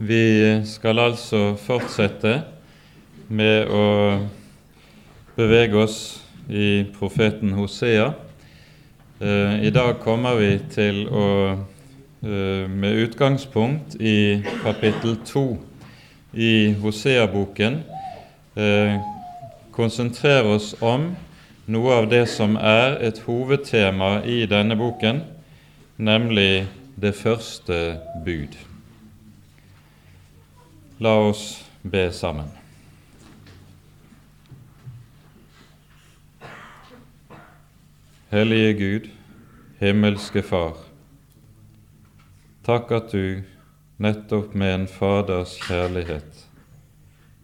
Vi 0.00 0.60
skal 0.64 1.00
altså 1.02 1.56
fortsette 1.58 2.36
med 3.34 3.66
å 3.66 3.86
bevege 5.34 5.80
oss 5.82 5.96
i 6.46 6.84
profeten 6.94 7.50
Hosea. 7.56 8.12
Eh, 9.18 9.64
I 9.66 9.72
dag 9.74 9.98
kommer 9.98 10.38
vi 10.38 10.52
til 10.70 11.00
å, 11.10 11.26
eh, 12.22 12.70
med 12.70 12.94
utgangspunkt 13.08 13.98
i 13.98 14.38
kapittel 14.62 15.18
to 15.26 15.58
i 16.32 16.76
Hosea-boken, 16.78 17.82
eh, 18.56 19.00
konsentrere 19.72 20.54
oss 20.54 20.76
om 20.80 21.16
noe 21.66 21.92
av 21.92 22.08
det 22.08 22.28
som 22.28 22.56
er 22.56 23.02
et 23.02 23.18
hovedtema 23.26 24.22
i 24.24 24.46
denne 24.46 24.76
boken, 24.76 25.22
nemlig 25.98 26.68
det 26.96 27.14
første 27.14 27.98
bud. 28.24 28.67
La 31.00 31.14
oss 31.14 31.64
be 31.82 32.12
sammen. 32.12 32.48
Hellige 38.30 38.72
Gud, 38.72 39.06
himmelske 39.78 40.42
Far. 40.42 40.74
Takk 42.66 42.90
at 42.98 43.14
du 43.14 43.44
nettopp 44.02 44.58
med 44.58 44.74
en 44.74 44.88
faders 44.90 45.54
kjærlighet 45.68 46.42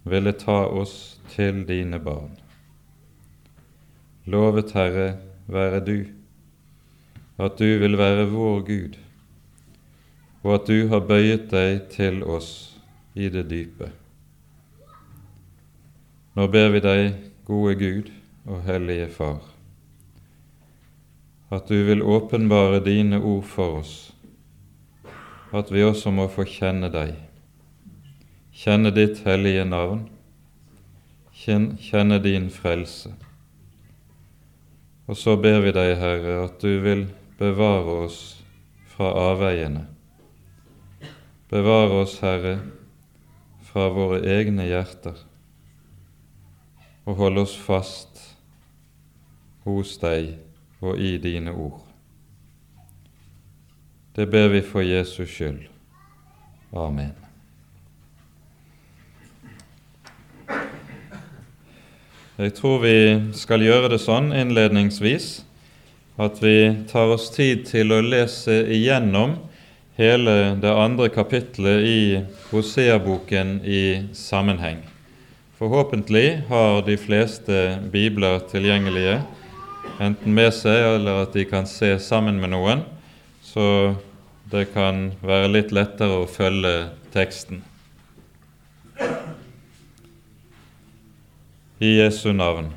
ville 0.02 0.34
ta 0.34 0.58
oss 0.66 1.20
til 1.36 1.62
dine 1.70 2.02
barn. 2.02 2.34
Lovet 4.26 4.74
Herre 4.74 5.08
være 5.46 5.84
du, 5.86 5.98
at 7.38 7.58
du 7.62 7.78
vil 7.86 7.98
være 8.02 8.26
vår 8.34 8.60
Gud, 8.66 9.02
og 10.42 10.54
at 10.58 10.66
du 10.66 10.88
har 10.90 11.06
bøyet 11.06 11.52
deg 11.54 11.84
til 11.94 12.24
oss 12.26 12.73
i 13.14 13.28
det 13.30 13.46
dype. 13.50 13.90
Nå 16.34 16.48
ber 16.50 16.72
vi 16.74 16.80
deg, 16.82 17.12
gode 17.46 17.74
Gud 17.78 18.10
og 18.50 18.64
hellige 18.66 19.06
Far, 19.14 19.42
at 21.54 21.68
du 21.70 21.76
vil 21.86 22.02
åpenbare 22.02 22.80
dine 22.84 23.20
ord 23.22 23.44
for 23.46 23.78
oss, 23.82 23.94
at 25.54 25.70
vi 25.70 25.84
også 25.86 26.10
må 26.10 26.26
få 26.26 26.46
kjenne 26.48 26.90
deg, 26.90 27.14
kjenne 28.50 28.90
ditt 28.94 29.22
hellige 29.26 29.62
navn, 29.68 30.08
kjenne 31.34 32.18
din 32.22 32.50
frelse. 32.50 33.14
Og 35.06 35.18
så 35.20 35.36
ber 35.36 35.60
vi 35.62 35.72
deg, 35.76 35.94
Herre, 36.00 36.38
at 36.48 36.62
du 36.62 36.80
vil 36.82 37.06
bevare 37.38 37.98
oss 38.06 38.20
fra 38.94 39.10
avveiene. 39.30 39.84
Bevare 41.52 42.00
oss, 42.02 42.16
Herre, 42.24 42.56
fra 43.74 43.88
våre 43.90 44.20
egne 44.30 44.68
hjerter, 44.68 45.16
og 47.10 47.16
holde 47.18 47.42
oss 47.42 47.56
fast 47.58 48.20
hos 49.64 49.96
deg 49.98 50.36
og 50.78 51.00
i 51.02 51.16
dine 51.18 51.50
ord. 51.50 51.80
Det 54.14 54.28
ber 54.30 54.52
vi 54.52 54.60
for 54.62 54.86
Jesus 54.86 55.26
skyld. 55.26 55.64
Amen. 56.70 57.16
Jeg 62.38 62.54
tror 62.54 62.78
vi 62.84 62.94
skal 63.34 63.66
gjøre 63.66 63.90
det 63.96 63.98
sånn 64.04 64.30
innledningsvis 64.38 65.40
at 66.22 66.38
vi 66.38 66.56
tar 66.92 67.10
oss 67.16 67.26
tid 67.34 67.66
til 67.66 67.90
å 67.90 67.98
lese 68.06 68.60
igjennom 68.70 69.34
hele 69.96 70.54
det 70.60 70.72
andre 70.74 71.08
kapitlet 71.08 71.84
i 71.86 72.00
Hosea-boken 72.50 73.60
i 73.64 74.08
sammenheng. 74.12 74.82
Forhåpentlig 75.58 76.42
har 76.48 76.82
de 76.82 76.96
fleste 76.98 77.78
bibler 77.92 78.40
tilgjengelige, 78.50 79.20
enten 80.02 80.34
med 80.34 80.50
seg 80.56 80.96
eller 80.96 81.22
at 81.22 81.36
de 81.36 81.44
kan 81.46 81.68
se 81.70 81.94
sammen 82.02 82.40
med 82.42 82.50
noen, 82.56 82.82
så 83.44 83.94
det 84.50 84.66
kan 84.74 85.12
være 85.22 85.52
litt 85.52 85.70
lettere 85.72 86.24
å 86.24 86.26
følge 86.28 86.88
teksten. 87.14 87.62
I 91.78 91.96
Jesu 92.00 92.32
navn. 92.34 92.72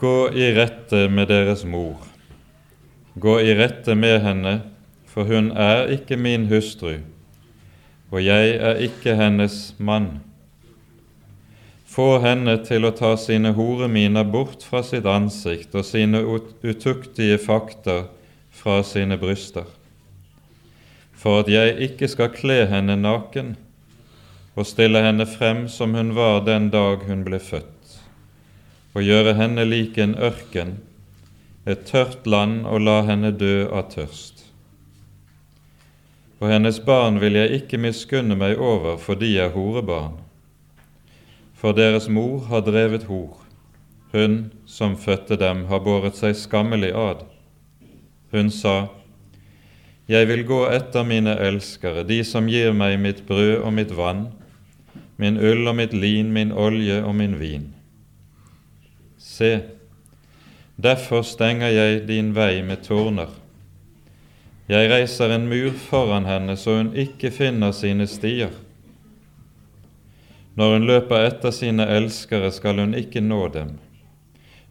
Gå 0.00 0.30
i 0.32 0.52
rette 0.56 1.06
med 1.12 1.28
deres 1.32 1.64
mor. 1.68 2.00
Gå 3.20 3.34
i 3.40 3.56
rette 3.56 3.96
med 3.96 4.20
henne, 4.24 4.54
for 5.10 5.26
hun 5.26 5.50
er 5.50 5.90
ikke 5.90 6.16
min 6.16 6.46
hustru, 6.50 7.00
og 8.10 8.22
jeg 8.22 8.56
er 8.56 8.78
ikke 8.86 9.16
hennes 9.18 9.74
mann. 9.78 10.20
Få 11.90 12.20
henne 12.22 12.54
til 12.62 12.86
å 12.86 12.92
ta 12.94 13.16
sine 13.18 13.50
horeminer 13.56 14.24
bort 14.24 14.62
fra 14.62 14.84
sitt 14.86 15.08
ansikt 15.10 15.74
og 15.74 15.86
sine 15.88 16.22
utuktige 16.62 17.38
fakter 17.42 18.06
fra 18.54 18.78
sine 18.86 19.18
bryster, 19.18 19.66
for 21.12 21.42
at 21.42 21.50
jeg 21.50 21.74
ikke 21.90 22.08
skal 22.08 22.30
kle 22.34 22.62
henne 22.70 22.94
naken 23.00 23.56
og 24.54 24.68
stille 24.68 25.02
henne 25.02 25.26
frem 25.26 25.66
som 25.72 25.96
hun 25.98 26.14
var 26.14 26.44
den 26.46 26.68
dag 26.70 27.02
hun 27.08 27.24
ble 27.26 27.40
født, 27.42 27.96
og 28.94 29.02
gjøre 29.06 29.34
henne 29.38 29.66
lik 29.66 29.98
en 29.98 30.14
ørken, 30.18 30.76
et 31.66 31.82
tørt 31.90 32.26
land, 32.30 32.62
og 32.66 32.86
la 32.86 33.00
henne 33.10 33.34
dø 33.34 33.66
av 33.66 33.90
tørst. 33.92 34.39
Og 36.40 36.48
hennes 36.48 36.78
barn 36.80 37.18
vil 37.20 37.36
jeg 37.36 37.60
ikke 37.60 37.78
miskunne 37.80 38.36
meg 38.38 38.56
over, 38.56 38.96
for 38.96 39.18
de 39.20 39.28
er 39.38 39.52
horebarn. 39.52 40.16
For 41.52 41.76
deres 41.76 42.08
mor 42.08 42.46
har 42.48 42.64
drevet 42.64 43.04
hor, 43.10 43.36
hun 44.14 44.46
som 44.64 44.96
fødte 44.96 45.36
dem, 45.36 45.66
har 45.68 45.84
båret 45.84 46.16
seg 46.16 46.32
skammelig 46.40 46.94
ad. 46.96 47.26
Hun 48.32 48.48
sa, 48.50 48.88
Jeg 50.08 50.26
vil 50.26 50.42
gå 50.46 50.64
etter 50.66 51.04
mine 51.06 51.36
elskere, 51.38 52.02
de 52.02 52.24
som 52.24 52.48
gir 52.48 52.72
meg 52.74 52.96
mitt 52.98 53.20
brød 53.28 53.60
og 53.60 53.72
mitt 53.76 53.92
vann, 53.94 54.30
min 55.20 55.36
ull 55.36 55.68
og 55.68 55.76
mitt 55.76 55.92
lin, 55.92 56.32
min 56.32 56.50
olje 56.50 57.02
og 57.04 57.14
min 57.14 57.36
vin. 57.38 57.68
Se, 59.18 59.60
derfor 60.80 61.22
stenger 61.22 61.68
jeg 61.68 62.08
din 62.08 62.32
vei 62.34 62.62
med 62.66 62.82
torner. 62.88 63.39
Jeg 64.70 64.90
reiser 64.92 65.32
en 65.34 65.48
mur 65.50 65.72
foran 65.88 66.28
henne 66.30 66.54
så 66.56 66.76
hun 66.78 66.92
ikke 66.94 67.32
finner 67.34 67.74
sine 67.74 68.06
stier. 68.06 68.52
Når 70.54 70.74
hun 70.76 70.86
løper 70.86 71.26
etter 71.26 71.54
sine 71.54 71.86
elskere, 71.90 72.52
skal 72.54 72.78
hun 72.78 72.94
ikke 72.94 73.22
nå 73.24 73.40
dem. 73.54 73.72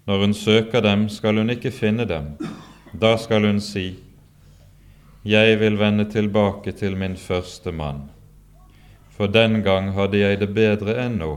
Når 0.07 0.23
hun 0.23 0.35
søker 0.37 0.85
dem, 0.85 1.09
skal 1.09 1.41
hun 1.41 1.51
ikke 1.51 1.71
finne 1.75 2.05
dem. 2.07 2.37
Da 2.93 3.17
skal 3.17 3.45
hun 3.45 3.59
si, 3.59 3.99
Jeg 5.25 5.59
vil 5.59 5.75
vende 5.79 6.05
tilbake 6.07 6.71
til 6.71 6.95
min 6.95 7.17
første 7.17 7.71
mann 7.71 8.07
for 9.19 9.27
den 9.27 9.59
gang 9.63 9.91
hadde 9.91 10.21
jeg 10.21 10.39
det 10.39 10.53
bedre 10.55 10.93
enn 11.03 11.17
nå. 11.19 11.33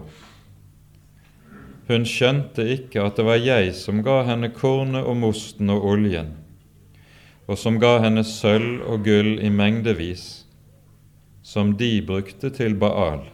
Hun 1.88 2.04
skjønte 2.06 2.62
ikke 2.76 3.02
at 3.02 3.16
det 3.18 3.24
var 3.26 3.40
jeg 3.42 3.72
som 3.74 4.04
ga 4.06 4.20
henne 4.28 4.52
kornet 4.54 5.02
og 5.02 5.18
mosten 5.18 5.72
og 5.74 5.88
oljen, 5.90 6.28
og 7.50 7.58
som 7.58 7.78
ga 7.82 7.97
henne 8.04 8.25
sølv 8.26 8.82
og 8.86 9.04
gull 9.06 9.36
i 9.42 9.50
mengdevis, 9.50 10.44
som 11.42 11.75
de 11.76 11.97
brukte 12.06 12.53
til 12.54 12.76
Baal. 12.78 13.25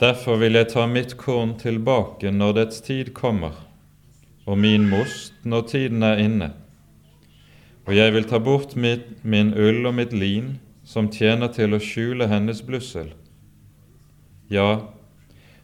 Derfor 0.00 0.40
vil 0.40 0.56
jeg 0.56 0.70
ta 0.72 0.86
mitt 0.88 1.16
korn 1.20 1.54
tilbake 1.60 2.32
når 2.32 2.56
dets 2.56 2.80
tid 2.80 3.12
kommer, 3.14 3.52
og 4.48 4.58
min 4.58 4.88
most 4.88 5.36
når 5.44 5.66
tiden 5.68 6.02
er 6.02 6.22
inne. 6.22 6.50
Og 7.86 7.94
jeg 7.96 8.14
vil 8.14 8.26
ta 8.28 8.38
bort 8.38 8.76
mitt, 8.76 9.06
min 9.22 9.52
ull 9.54 9.86
og 9.86 9.94
mitt 9.98 10.12
lin, 10.16 10.58
som 10.84 11.10
tjener 11.12 11.52
til 11.54 11.76
å 11.76 11.82
skjule 11.82 12.26
hennes 12.30 12.62
blussel. 12.66 13.12
Ja, 14.50 14.90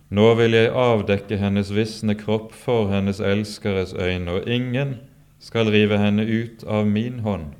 nå 0.08 0.26
vil 0.38 0.54
jeg 0.54 0.70
avdekke 0.70 1.40
hennes 1.40 1.72
visne 1.74 2.14
kropp 2.14 2.52
for 2.54 2.92
hennes 2.92 3.18
elskeres 3.18 3.94
øyne, 3.96 4.36
og 4.36 4.46
ingen 4.46 4.98
skal 5.38 5.70
rive 5.70 5.98
henne 6.00 6.22
ut 6.22 6.64
av 6.64 6.86
min 6.86 7.20
hånd. 7.20 7.52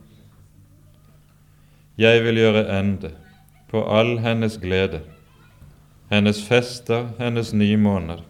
Jeg 1.96 2.23
vil 2.25 2.40
gjøre 2.40 2.67
ende 2.76 3.12
på 3.70 3.82
all 3.88 4.19
hennes 4.25 4.58
glede, 4.61 5.00
hennes 6.11 6.43
fester, 6.44 7.08
hennes 7.19 7.52
nymåner, 7.56 8.20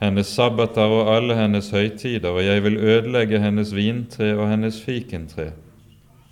hennes 0.00 0.30
sabbater 0.32 0.92
og 0.92 1.10
alle 1.12 1.36
hennes 1.38 1.70
høytider, 1.70 2.32
og 2.32 2.44
jeg 2.44 2.64
vil 2.64 2.80
ødelegge 2.80 3.40
hennes 3.40 3.74
vintre 3.76 4.32
og 4.36 4.48
hennes 4.50 4.80
fikentre, 4.82 5.52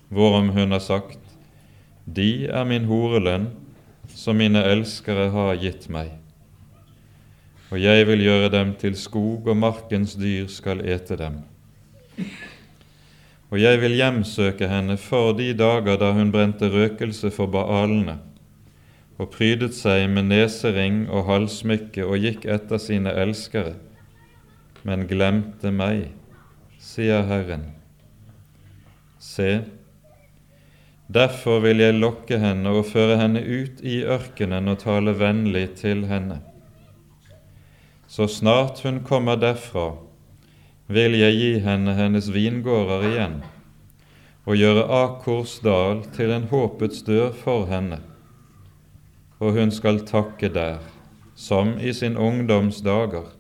hvorom 0.09 0.49
hun 0.57 0.73
har 0.73 0.85
sagt:" 0.85 1.21
De 2.05 2.47
er 2.47 2.65
min 2.65 2.85
horelønn, 2.85 3.47
som 4.09 4.37
mine 4.37 4.61
elskere 4.65 5.31
har 5.33 5.55
gitt 5.57 5.89
meg. 5.89 6.11
Og 7.71 7.81
jeg 7.81 8.07
vil 8.07 8.21
gjøre 8.21 8.51
dem 8.53 8.75
til 8.75 8.97
skog, 8.97 9.49
og 9.49 9.57
markens 9.57 10.15
dyr 10.15 10.47
skal 10.53 10.85
ete 10.85 11.17
dem. 11.17 11.41
Og 13.55 13.61
jeg 13.61 13.79
vil 13.83 13.93
hjemsøke 13.95 14.67
henne 14.67 14.97
for 14.99 15.35
de 15.39 15.53
dager 15.55 15.99
da 16.01 16.11
hun 16.17 16.33
brente 16.35 16.67
røkelse 16.73 17.31
for 17.35 17.47
baalene, 17.47 18.17
og 19.15 19.31
prydet 19.31 19.77
seg 19.77 20.09
med 20.11 20.27
nesering 20.33 21.05
og 21.07 21.29
halssmykke 21.29 22.03
og 22.03 22.25
gikk 22.25 22.49
etter 22.51 22.81
sine 22.83 23.13
elskere, 23.15 23.77
men 24.83 25.07
glemte 25.07 25.71
meg, 25.71 26.09
sier 26.83 27.23
Herren. 27.29 27.69
Se, 29.23 29.63
derfor 31.07 31.63
vil 31.65 31.81
jeg 31.81 31.97
lokke 31.97 32.41
henne 32.43 32.75
og 32.75 32.89
føre 32.91 33.21
henne 33.23 33.41
ut 33.41 33.81
i 33.87 34.03
ørkenen 34.03 34.69
og 34.73 34.83
tale 34.83 35.15
vennlig 35.17 35.69
til 35.79 36.05
henne. 36.11 36.43
Så 38.11 38.27
snart 38.29 38.83
hun 38.85 39.01
kommer 39.07 39.39
derfra, 39.41 39.93
vil 40.87 41.17
jeg 41.17 41.37
gi 41.39 41.53
henne 41.65 41.95
hennes 41.97 42.27
vingårder 42.35 43.05
igjen 43.09 43.37
og 44.45 44.59
gjøre 44.61 44.85
Akors 44.93 45.57
dal 45.65 46.03
til 46.13 46.33
en 46.35 46.45
håpets 46.51 47.01
dør 47.07 47.31
for 47.33 47.65
henne, 47.71 48.03
og 49.41 49.57
hun 49.57 49.71
skal 49.73 50.03
takke 50.05 50.51
der, 50.53 50.83
som 51.35 51.79
i 51.81 51.95
sin 51.97 52.19
ungdoms 52.21 52.83
dager, 52.85 53.31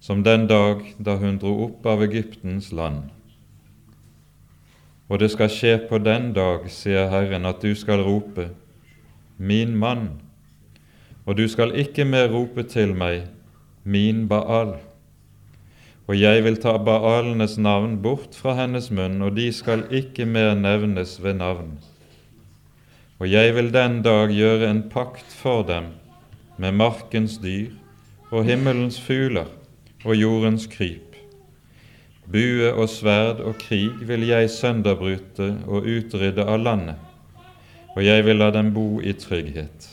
som 0.00 0.22
den 0.22 0.46
dag 0.46 0.84
da 1.02 1.16
hun 1.18 1.40
dro 1.42 1.56
opp 1.64 1.86
av 1.90 2.04
Egyptens 2.06 2.70
land. 2.72 3.10
Og 5.10 5.18
det 5.18 5.32
skal 5.34 5.50
skje 5.50 5.72
på 5.90 5.98
den 5.98 6.30
dag, 6.32 6.70
sier 6.70 7.10
Herren, 7.10 7.46
at 7.50 7.58
du 7.62 7.74
skal 7.74 8.04
rope, 8.06 8.52
Min 9.36 9.74
mann, 9.76 10.20
og 11.26 11.36
du 11.36 11.48
skal 11.48 11.74
ikke 11.74 12.04
mer 12.04 12.30
rope 12.30 12.62
til 12.62 12.94
meg, 12.94 13.26
Min 13.82 14.28
Baal 14.28 14.76
og 16.10 16.16
jeg 16.18 16.42
vil 16.42 16.56
ta 16.58 16.72
Baalenes 16.82 17.52
navn 17.62 17.92
bort 18.02 18.34
fra 18.34 18.56
hennes 18.58 18.88
munn, 18.90 19.20
og 19.22 19.36
de 19.36 19.44
skal 19.54 19.84
ikke 19.94 20.24
mer 20.26 20.56
nevnes 20.58 21.12
ved 21.22 21.36
navn. 21.38 21.76
Og 23.22 23.30
jeg 23.30 23.54
vil 23.54 23.70
den 23.70 24.00
dag 24.02 24.32
gjøre 24.34 24.72
en 24.72 24.80
pakt 24.90 25.30
for 25.30 25.62
dem 25.68 25.92
med 26.58 26.74
markens 26.74 27.38
dyr 27.38 27.70
og 28.32 28.42
himmelens 28.48 28.98
fugler 28.98 29.46
og 30.02 30.18
jordens 30.18 30.66
kryp. 30.66 31.14
Bue 32.26 32.74
og 32.74 32.90
sverd 32.90 33.44
og 33.46 33.60
krig 33.62 34.02
vil 34.10 34.26
jeg 34.26 34.50
sønderbryte 34.50 35.52
og 35.70 35.86
utrydde 35.86 36.42
av 36.42 36.58
landet, 36.58 36.98
og 37.94 38.02
jeg 38.02 38.26
vil 38.26 38.42
la 38.42 38.50
dem 38.58 38.74
bo 38.74 38.98
i 38.98 39.14
trygghet. 39.14 39.92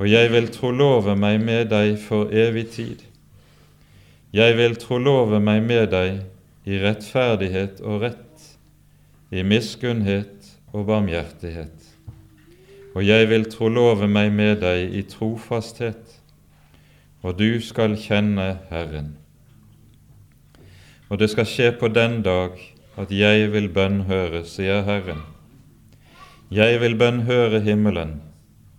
Og 0.00 0.08
jeg 0.08 0.32
vil 0.32 0.48
trolove 0.48 1.12
meg 1.12 1.42
med 1.44 1.68
deg 1.76 1.98
for 2.00 2.32
evig 2.32 2.70
tid 2.72 3.08
jeg 4.32 4.56
vil 4.56 4.78
trolove 4.80 5.36
meg 5.44 5.60
med 5.66 5.90
deg 5.92 6.22
i 6.64 6.78
rettferdighet 6.80 7.82
og 7.84 8.00
rett, 8.06 8.46
i 9.28 9.44
miskunnhet 9.44 10.48
og 10.72 10.86
barmhjertighet. 10.88 11.88
Og 12.96 13.04
jeg 13.04 13.28
vil 13.28 13.44
trolove 13.52 14.08
meg 14.08 14.32
med 14.32 14.62
deg 14.64 14.96
i 14.96 15.04
trofasthet, 15.08 16.16
og 17.20 17.36
du 17.36 17.60
skal 17.60 17.98
kjenne 18.00 18.48
Herren. 18.72 19.14
Og 21.12 21.20
det 21.20 21.28
skal 21.32 21.48
skje 21.48 21.68
på 21.76 21.92
den 21.92 22.22
dag 22.24 22.56
at 22.96 23.12
jeg 23.12 23.52
vil 23.52 23.68
bønnhøre, 23.72 24.46
sier 24.48 24.80
Herren. 24.88 25.20
Jeg 26.52 26.80
vil 26.80 26.96
bønnhøre 26.96 27.60
himmelen, 27.64 28.20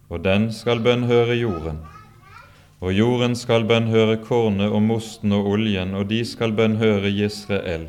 og 0.10 0.26
den 0.26 0.50
skal 0.54 0.82
bønnhøre 0.82 1.38
jorden 1.38 1.82
og 2.84 2.92
jorden 2.92 3.36
skal 3.40 3.64
bønnhøre 3.64 4.18
kornet 4.26 4.74
og 4.76 4.82
mosten 4.84 5.32
og 5.32 5.46
oljen, 5.54 5.94
og 5.96 6.10
de 6.10 6.20
skal 6.28 6.52
bønnhøre 6.52 7.08
Israel. 7.24 7.86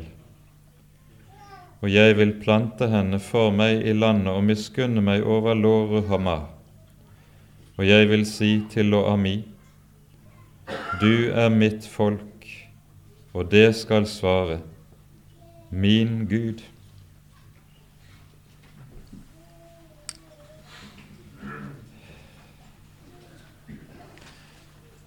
Og 1.83 1.91
jeg 1.91 2.15
vil 2.15 2.31
plante 2.39 2.87
henne 2.87 3.19
for 3.19 3.51
meg 3.51 3.83
i 3.83 3.91
landet 3.93 4.31
og 4.31 4.45
miskunne 4.47 5.03
meg 5.03 5.25
over 5.27 5.57
låret 5.59 6.07
Hamar. 6.07 6.45
Og 7.75 7.83
jeg 7.83 8.07
vil 8.07 8.23
si 8.25 8.53
til 8.71 8.93
Lo-Ami, 8.93 9.41
du 11.01 11.27
er 11.35 11.51
mitt 11.51 11.83
folk, 11.91 12.47
og 13.35 13.51
det 13.51 13.67
skal 13.75 14.07
svare, 14.07 14.61
min 15.69 16.23
Gud. 16.31 16.63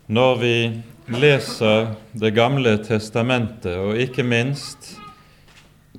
Når 0.09 0.39
vi 0.41 0.53
leser 1.13 1.91
Det 2.17 2.31
gamle 2.33 2.79
testamentet, 2.81 3.75
og 3.77 3.99
ikke 4.01 4.25
minst 4.25 4.95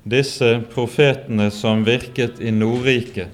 disse 0.02 0.48
profetene 0.72 1.46
som 1.54 1.84
virket 1.86 2.40
i 2.42 2.50
Nordriket, 2.50 3.30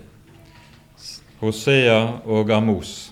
Hosea 1.41 2.21
og 2.29 2.53
Amos, 2.53 3.09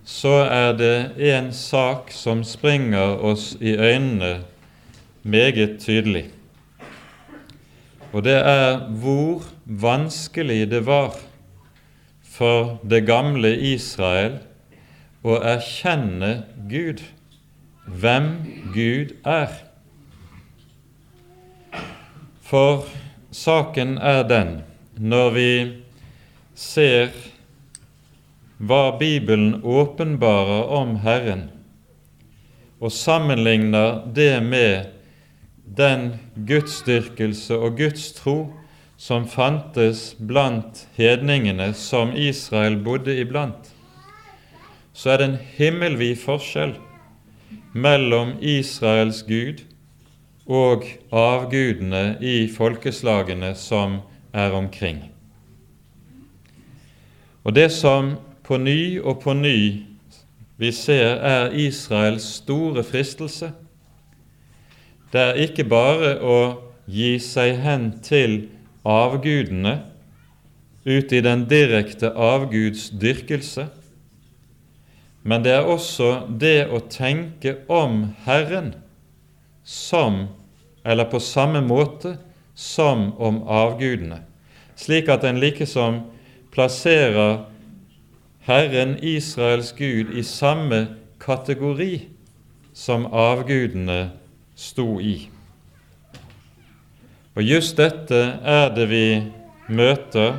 så 0.00 0.32
er 0.48 0.72
det 0.80 0.96
en 1.28 1.52
sak 1.52 2.08
som 2.16 2.40
springer 2.40 3.20
oss 3.20 3.52
i 3.60 3.76
øynene 3.76 4.38
meget 5.28 5.76
tydelig. 5.84 6.30
Og 8.16 8.24
det 8.24 8.40
er 8.40 8.80
hvor 8.96 9.44
vanskelig 9.64 10.70
det 10.72 10.86
var 10.88 11.20
for 12.24 12.78
det 12.80 13.04
gamle 13.04 13.52
Israel 13.76 14.40
å 15.26 15.40
erkjenne 15.42 16.46
Gud, 16.70 17.02
hvem 17.86 18.30
Gud 18.74 19.16
er. 19.26 19.50
For 22.46 22.86
saken 23.34 23.96
er 23.98 24.22
den, 24.30 24.52
når 24.94 25.32
vi 25.34 25.50
ser 26.54 27.10
hva 28.56 28.96
Bibelen 28.98 29.58
åpenbarer 29.66 30.70
om 30.78 30.96
Herren, 31.02 31.48
og 32.80 32.92
sammenligner 32.92 34.04
det 34.14 34.36
med 34.44 34.92
den 35.76 36.12
gudsdyrkelse 36.48 37.56
og 37.58 37.80
gudstro 37.80 38.36
som 38.96 39.26
fantes 39.28 40.12
blant 40.18 40.86
hedningene 40.96 41.72
som 41.76 42.14
Israel 42.16 42.78
bodde 42.84 43.16
iblant, 43.20 43.75
så 44.96 45.12
er 45.12 45.20
det 45.20 45.26
en 45.28 45.40
himmelvid 45.58 46.16
forskjell 46.22 46.72
mellom 47.76 48.38
Israels 48.40 49.20
Gud 49.28 49.60
og 50.48 50.86
avgudene 51.12 52.16
i 52.24 52.46
folkeslagene 52.48 53.52
som 53.58 54.00
er 54.32 54.56
omkring. 54.56 55.02
Og 57.44 57.54
det 57.54 57.68
som 57.76 58.14
på 58.46 58.56
ny 58.56 58.98
og 59.02 59.20
på 59.20 59.36
ny 59.36 59.84
vi 60.56 60.72
ser, 60.72 61.20
er 61.20 61.52
Israels 61.52 62.24
store 62.40 62.80
fristelse. 62.84 63.50
Det 65.12 65.20
er 65.20 65.40
ikke 65.44 65.66
bare 65.68 66.14
å 66.24 66.38
gi 66.88 67.18
seg 67.20 67.58
hen 67.60 67.90
til 68.00 68.46
avgudene 68.86 69.82
ut 70.86 71.12
i 71.12 71.20
den 71.20 71.44
direkte 71.50 72.14
avguds 72.14 72.88
dyrkelse, 72.94 73.66
men 75.26 75.42
det 75.42 75.56
er 75.56 75.66
også 75.66 76.10
det 76.30 76.68
å 76.70 76.78
tenke 76.86 77.56
om 77.66 78.12
Herren 78.22 78.76
som, 79.66 80.28
eller 80.86 81.08
på 81.10 81.18
samme 81.18 81.64
måte 81.66 82.12
som 82.54 83.08
om 83.18 83.40
avgudene, 83.50 84.20
slik 84.78 85.10
at 85.10 85.26
en 85.26 85.40
likesom 85.42 86.04
plasserer 86.54 87.40
Herren 88.46 88.94
Israels 89.02 89.72
Gud 89.74 90.12
i 90.14 90.22
samme 90.22 90.84
kategori 91.18 92.04
som 92.76 93.08
avgudene 93.10 94.12
sto 94.54 95.00
i. 95.02 95.16
Og 97.34 97.42
just 97.42 97.74
dette 97.82 98.20
er 98.46 98.70
det 98.76 98.86
vi 98.94 99.08
møter 99.66 100.38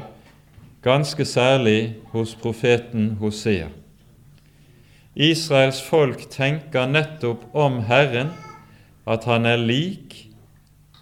ganske 0.86 1.28
særlig 1.28 1.98
hos 2.14 2.32
profeten 2.40 3.18
Hosea. 3.20 3.68
Israels 5.18 5.80
folk 5.82 6.28
tenker 6.30 6.86
nettopp 6.86 7.42
om 7.58 7.80
Herren 7.90 8.30
at 9.10 9.26
han 9.26 9.48
er 9.50 9.58
lik 9.58 10.14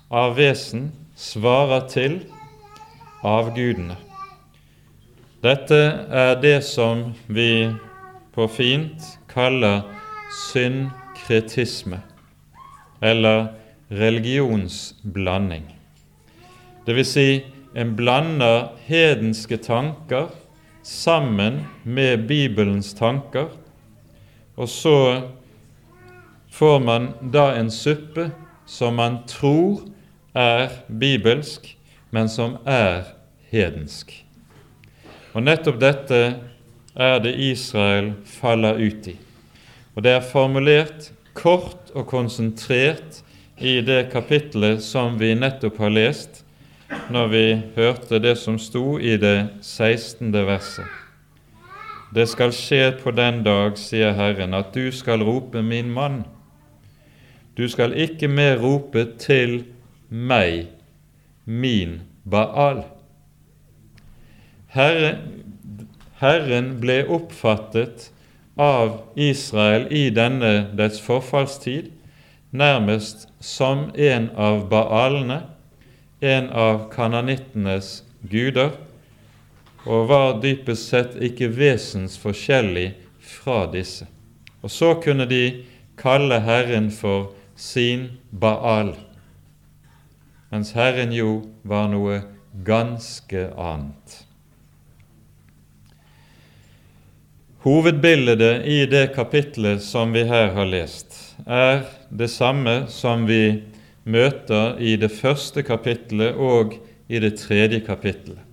av 0.07 0.37
vesen, 0.37 0.93
svarer 1.19 1.83
til 1.91 2.21
avgudene. 3.27 3.97
Dette 5.43 5.79
er 6.15 6.37
det 6.39 6.61
som 6.63 7.09
vi 7.27 7.67
på 8.35 8.47
fint 8.47 9.03
kaller 9.27 9.83
synkretisme, 10.47 11.99
eller 13.03 13.49
religionsblanding. 13.91 15.67
Det 16.87 16.95
vil 16.95 17.09
si, 17.09 17.27
en 17.75 17.91
blander 17.99 18.71
hedenske 18.87 19.59
tanker 19.59 20.31
sammen 20.87 21.65
med 21.83 22.27
Bibelens 22.29 22.93
tanker 22.95 23.51
og 24.55 24.69
så 24.69 24.97
får 26.51 26.79
man 26.79 27.09
da 27.33 27.49
en 27.55 27.71
suppe 27.71 28.29
som 28.65 28.95
man 28.95 29.19
tror 29.27 29.83
er 30.35 30.71
bibelsk, 30.87 31.77
men 32.09 32.29
som 32.31 32.57
er 32.65 33.11
hedensk. 33.51 34.13
Og 35.35 35.43
nettopp 35.43 35.79
dette 35.81 36.21
er 36.95 37.19
det 37.19 37.35
Israel 37.35 38.13
faller 38.25 38.79
ut 38.79 39.11
i. 39.11 39.17
Og 39.95 40.03
det 40.03 40.15
er 40.15 40.27
formulert 40.31 41.11
kort 41.35 41.91
og 41.95 42.07
konsentrert 42.07 43.21
i 43.59 43.79
det 43.83 44.09
kapittelet 44.11 44.83
som 44.83 45.19
vi 45.19 45.33
nettopp 45.35 45.79
har 45.83 45.91
lest, 45.91 46.43
når 47.11 47.31
vi 47.31 47.45
hørte 47.75 48.19
det 48.23 48.37
som 48.39 48.59
sto 48.59 48.99
i 48.99 49.17
det 49.19 49.37
16. 49.61 50.31
verset. 50.31 51.04
Det 52.15 52.29
skal 52.31 52.53
skje 52.55 52.93
på 53.01 53.11
den 53.11 53.41
dag, 53.43 53.75
sier 53.75 54.15
Herren, 54.15 54.55
at 54.55 54.71
du 54.75 54.87
skal 54.95 55.23
rope 55.27 55.61
min 55.61 55.91
mann. 55.91 56.23
Du 57.57 57.67
skal 57.71 57.91
ikke 57.91 58.29
mer 58.31 58.55
rope 58.61 59.03
til 59.19 59.65
meg, 60.09 60.69
min 61.45 61.99
Baal. 62.23 62.85
Herre, 64.71 65.11
Herren 66.23 66.71
ble 66.79 67.01
oppfattet 67.11 68.09
av 68.55 69.01
Israel 69.19 69.89
i 69.91 70.07
denne 70.15 70.55
dets 70.75 71.03
forfallstid 71.03 71.91
nærmest 72.55 73.27
som 73.43 73.89
en 73.95 74.29
av 74.35 74.65
baalene, 74.71 75.41
en 76.21 76.49
av 76.49 76.87
kananittenes 76.93 78.03
guder, 78.31 78.71
og 79.85 80.09
var 80.09 80.39
dypest 80.41 80.89
sett 80.89 81.15
ikke 81.21 81.51
vesensforskjellig 81.53 82.89
fra 83.21 83.65
disse. 83.71 84.07
Og 84.65 84.73
så 84.73 84.95
kunne 85.01 85.27
de 85.29 85.63
kalle 85.99 86.41
Herren 86.43 86.89
for 86.91 87.33
sin 87.55 88.09
Baal, 88.31 88.95
mens 90.51 90.73
Herren 90.75 91.13
jo 91.15 91.41
var 91.63 91.89
noe 91.91 92.21
ganske 92.65 93.49
annet. 93.57 94.21
Hovedbildet 97.65 98.65
i 98.69 98.83
det 98.85 99.07
kapitlet 99.15 99.81
som 99.81 100.11
vi 100.13 100.21
her 100.29 100.51
har 100.53 100.67
lest, 100.69 101.15
er 101.49 101.87
det 102.13 102.29
samme 102.29 102.83
som 102.93 103.25
vi 103.25 103.63
møter 104.05 104.77
i 104.77 104.93
det 105.01 105.09
første 105.09 105.63
kapitlet 105.65 106.37
og 106.37 106.75
i 107.09 107.21
det 107.23 107.39
tredje 107.41 107.81
kapittelet, 107.87 108.44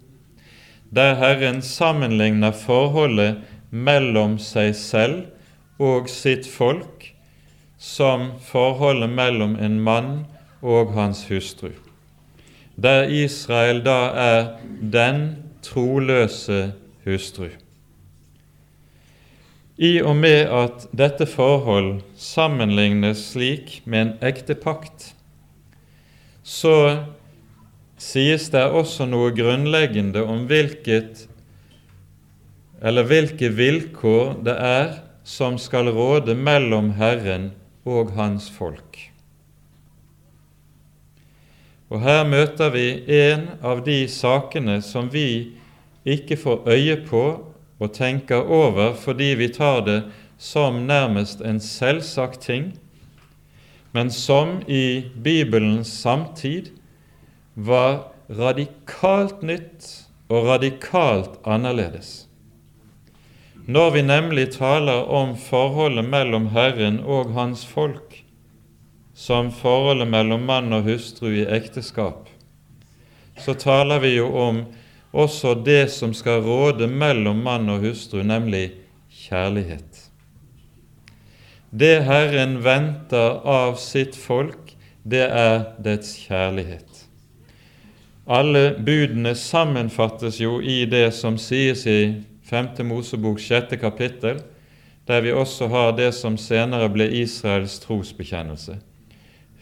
der 0.94 1.16
Herren 1.16 1.62
sammenligner 1.62 2.52
forholdet 2.52 3.40
mellom 3.70 4.37
seg 4.42 4.75
selv 4.76 5.25
og 5.80 6.11
sitt 6.12 6.46
folk 6.46 7.08
som 7.82 8.28
forholdet 8.44 9.11
mellom 9.11 9.56
en 9.56 9.80
mann 9.82 10.12
og 10.62 10.92
hans 10.94 11.25
hustru, 11.30 11.72
der 12.76 13.08
Israel 13.11 13.82
da 13.84 13.99
er 14.12 14.44
den 14.92 15.25
troløse 15.64 16.72
hustru. 17.06 17.49
I 19.82 19.96
og 20.04 20.14
med 20.16 20.52
at 20.52 20.84
dette 20.94 21.26
forhold 21.26 22.02
sammenlignes 22.14 23.25
slik 23.32 23.80
med 23.84 24.00
en 24.04 24.12
ekte 24.28 24.54
pakt, 24.54 25.08
så 26.42 26.76
sies 28.02 28.49
det 28.50 28.64
også 28.75 29.06
noe 29.06 29.30
grunnleggende 29.37 30.25
om 30.26 30.47
hvilket 30.50 31.26
eller 32.82 33.06
hvilke 33.06 33.52
vilkår 33.54 34.35
det 34.42 34.54
er 34.59 34.88
som 35.23 35.59
skal 35.61 35.92
råde 35.94 36.35
mellom 36.35 36.90
Herren 36.99 37.52
og 37.87 38.11
hans 38.16 38.49
folk. 38.50 38.99
Og 41.92 42.00
Her 42.02 42.25
møter 42.26 42.73
vi 42.73 42.87
en 43.06 43.47
av 43.62 43.85
de 43.87 44.00
sakene 44.11 44.80
som 44.82 45.11
vi 45.12 45.52
ikke 46.09 46.38
får 46.40 46.66
øye 46.73 46.99
på 47.06 47.25
og 47.82 47.94
tenker 47.94 48.42
over 48.42 48.97
fordi 48.99 49.35
vi 49.38 49.50
tar 49.52 49.85
det 49.87 50.00
som 50.42 50.82
nærmest 50.88 51.44
en 51.44 51.61
selvsagt 51.62 52.40
ting, 52.42 52.73
men 53.92 54.11
som 54.11 54.62
i 54.66 55.04
Bibelens 55.23 55.92
samtid 56.02 56.73
var 57.54 58.12
radikalt 58.28 59.42
nytt 59.42 59.88
og 60.32 60.47
radikalt 60.49 61.40
annerledes. 61.44 62.26
Når 63.66 63.90
vi 63.94 64.02
nemlig 64.02 64.49
taler 64.56 65.06
om 65.06 65.37
forholdet 65.38 66.04
mellom 66.09 66.49
Herren 66.50 67.00
og 67.04 67.30
Hans 67.37 67.62
folk, 67.68 68.16
som 69.14 69.52
forholdet 69.54 70.09
mellom 70.11 70.47
mann 70.49 70.73
og 70.73 70.88
hustru 70.88 71.28
i 71.30 71.44
ekteskap, 71.47 72.26
så 73.38 73.54
taler 73.54 74.02
vi 74.02 74.16
jo 74.16 74.32
om 74.35 74.64
også 75.12 75.54
det 75.64 75.92
som 75.92 76.14
skal 76.16 76.42
råde 76.42 76.88
mellom 76.88 77.44
mann 77.44 77.68
og 77.71 77.85
hustru, 77.85 78.23
nemlig 78.25 78.73
kjærlighet. 79.12 80.09
Det 81.71 82.02
Herren 82.04 82.59
venter 82.64 83.38
av 83.49 83.78
sitt 83.80 84.16
folk, 84.18 84.75
det 85.04 85.25
er 85.28 85.71
dets 85.85 86.16
kjærlighet. 86.26 86.91
Alle 88.32 88.70
budene 88.80 89.34
sammenfattes 89.36 90.38
jo 90.40 90.54
i 90.64 90.86
det 90.88 91.10
som 91.12 91.34
sies 91.36 91.82
i 91.84 92.22
5. 92.48 92.78
Mosebok 92.88 93.40
6. 93.40 93.76
kapittel, 93.80 94.40
der 95.04 95.20
vi 95.20 95.34
også 95.36 95.68
har 95.68 95.92
det 95.98 96.14
som 96.16 96.38
senere 96.40 96.88
ble 96.88 97.10
Israels 97.20 97.76
trosbekjennelse. 97.82 98.78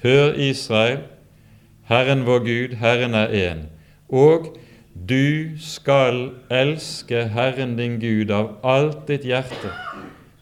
Hør, 0.04 0.38
Israel, 0.38 1.02
Herren 1.90 2.22
vår 2.28 2.46
Gud, 2.46 2.78
Herren 2.78 3.18
er 3.18 3.34
én. 3.34 3.66
Og 4.06 4.52
du 4.94 5.58
skal 5.58 6.28
elske 6.46 7.26
Herren 7.34 7.74
din 7.76 7.98
Gud 7.98 8.30
av 8.30 8.54
alt 8.62 9.08
ditt 9.10 9.26
hjerte, 9.26 9.74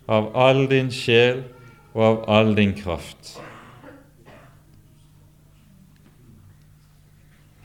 av 0.04 0.34
all 0.36 0.66
din 0.68 0.92
sjel 0.92 1.46
og 1.94 2.04
av 2.04 2.24
all 2.28 2.56
din 2.60 2.76
kraft. 2.76 3.38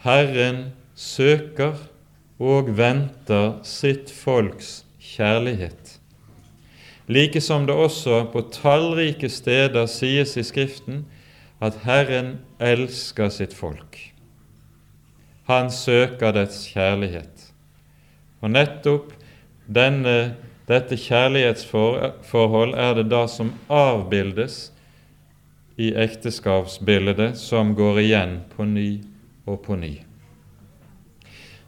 Herren 0.04 0.74
søker 1.00 1.78
og 2.36 2.74
venter 2.76 3.62
sitt 3.64 4.10
folks 4.12 4.82
kjærlighet, 5.00 5.94
like 7.08 7.40
som 7.40 7.64
det 7.70 7.78
også 7.80 8.26
på 8.34 8.42
tallrike 8.52 9.30
steder 9.32 9.88
sies 9.88 10.36
i 10.36 10.44
Skriften 10.44 11.06
at 11.64 11.78
Herren 11.86 12.34
elsker 12.60 13.32
sitt 13.32 13.56
folk. 13.56 13.96
Han 15.48 15.72
søker 15.72 16.36
dets 16.36 16.60
kjærlighet. 16.74 17.48
Og 18.44 18.52
nettopp 18.52 19.16
denne, 19.72 20.36
dette 20.68 21.00
kjærlighetsforhold 21.00 22.76
er 22.76 23.00
det 23.00 23.08
da 23.08 23.24
som 23.32 23.56
avbildes 23.72 24.66
i 25.80 25.94
ekteskapsbildet, 25.96 27.40
som 27.40 27.72
går 27.80 28.04
igjen 28.04 28.38
på 28.52 28.68
ny 28.68 28.90
og 29.46 29.62
på 29.66 29.76
ny. 29.80 29.98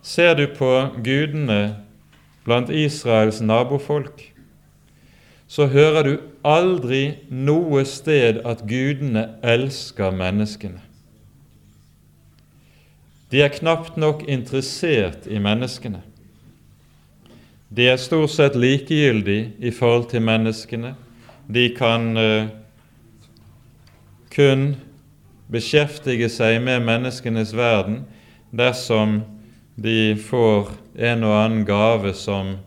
Ser 0.06 0.36
du 0.38 0.46
på 0.54 0.72
gudene 1.04 1.78
blant 2.46 2.70
Israels 2.70 3.42
nabofolk, 3.42 4.22
så 5.48 5.68
hører 5.70 6.04
du 6.04 6.14
aldri 6.46 7.18
noe 7.30 7.84
sted 7.90 8.42
at 8.46 8.66
gudene 8.70 9.28
elsker 9.46 10.14
menneskene. 10.14 10.82
De 13.32 13.42
er 13.42 13.54
knapt 13.54 13.98
nok 13.98 14.24
interessert 14.30 15.26
i 15.28 15.42
menneskene. 15.42 16.04
De 17.76 17.90
er 17.90 17.98
stort 18.00 18.32
sett 18.32 18.56
likegyldige 18.56 19.52
i 19.60 19.72
forhold 19.74 20.10
til 20.14 20.22
menneskene. 20.24 20.94
De 21.50 21.66
kan 21.76 22.14
uh, 22.18 22.48
kun 24.32 24.76
beskjeftige 25.56 26.30
seg 26.32 26.60
med 26.64 26.84
menneskenes 26.86 27.56
verden 27.56 28.04
dersom 28.56 29.22
de 29.76 30.16
får 30.20 30.72
en 30.96 31.26
og 31.28 31.36
annen 31.40 31.66
gave 31.68 32.14
som 32.16 32.58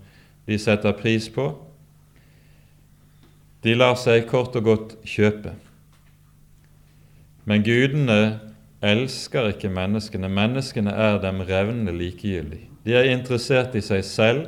de 0.49 0.59
setter 0.61 0.97
pris 0.97 1.29
på. 1.33 1.51
De 3.65 3.75
lar 3.77 3.97
seg 4.01 4.29
kort 4.31 4.57
og 4.57 4.65
godt 4.69 4.95
kjøpe. 5.09 5.55
Men 7.49 7.65
gudene 7.65 8.39
elsker 8.85 9.51
ikke 9.55 9.73
menneskene. 9.73 10.31
Menneskene 10.31 10.93
er 10.93 11.19
dem 11.23 11.43
revnende 11.49 11.95
likegyldig. 11.97 12.67
De 12.85 12.95
er 12.97 13.11
interessert 13.11 13.75
i 13.77 13.83
seg 13.85 14.05
selv 14.07 14.47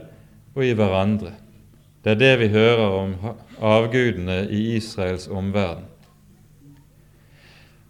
og 0.54 0.64
i 0.64 0.74
hverandre. 0.76 1.34
Det 2.04 2.14
er 2.14 2.20
det 2.20 2.34
vi 2.40 2.52
hører 2.54 2.96
om 2.96 3.16
avgudene 3.60 4.44
i 4.48 4.76
Israels 4.78 5.28
omverden. 5.28 5.89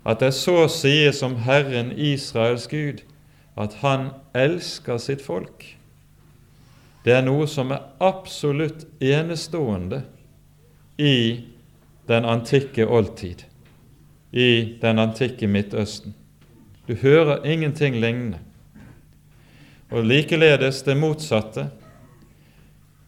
At 0.06 0.20
det 0.20 0.32
så 0.34 0.64
sies 0.68 1.22
om 1.22 1.36
Herren 1.44 1.92
Israels 1.92 2.68
Gud 2.68 3.02
at 3.60 3.74
han 3.82 4.10
elsker 4.34 4.98
sitt 4.98 5.22
folk, 5.22 5.76
det 7.04 7.14
er 7.16 7.24
noe 7.24 7.46
som 7.48 7.72
er 7.72 7.86
absolutt 8.04 8.84
enestående 9.00 10.02
i 11.00 11.44
den 12.08 12.24
antikke 12.28 12.84
oldtid, 12.86 13.46
i 14.32 14.76
den 14.82 14.98
antikke 15.00 15.48
Midtøsten. 15.48 16.14
Du 16.88 16.94
hører 16.94 17.44
ingenting 17.44 17.96
lignende. 18.00 18.38
Og 19.90 20.04
likeledes 20.04 20.82
det 20.82 20.96
motsatte, 20.96 21.70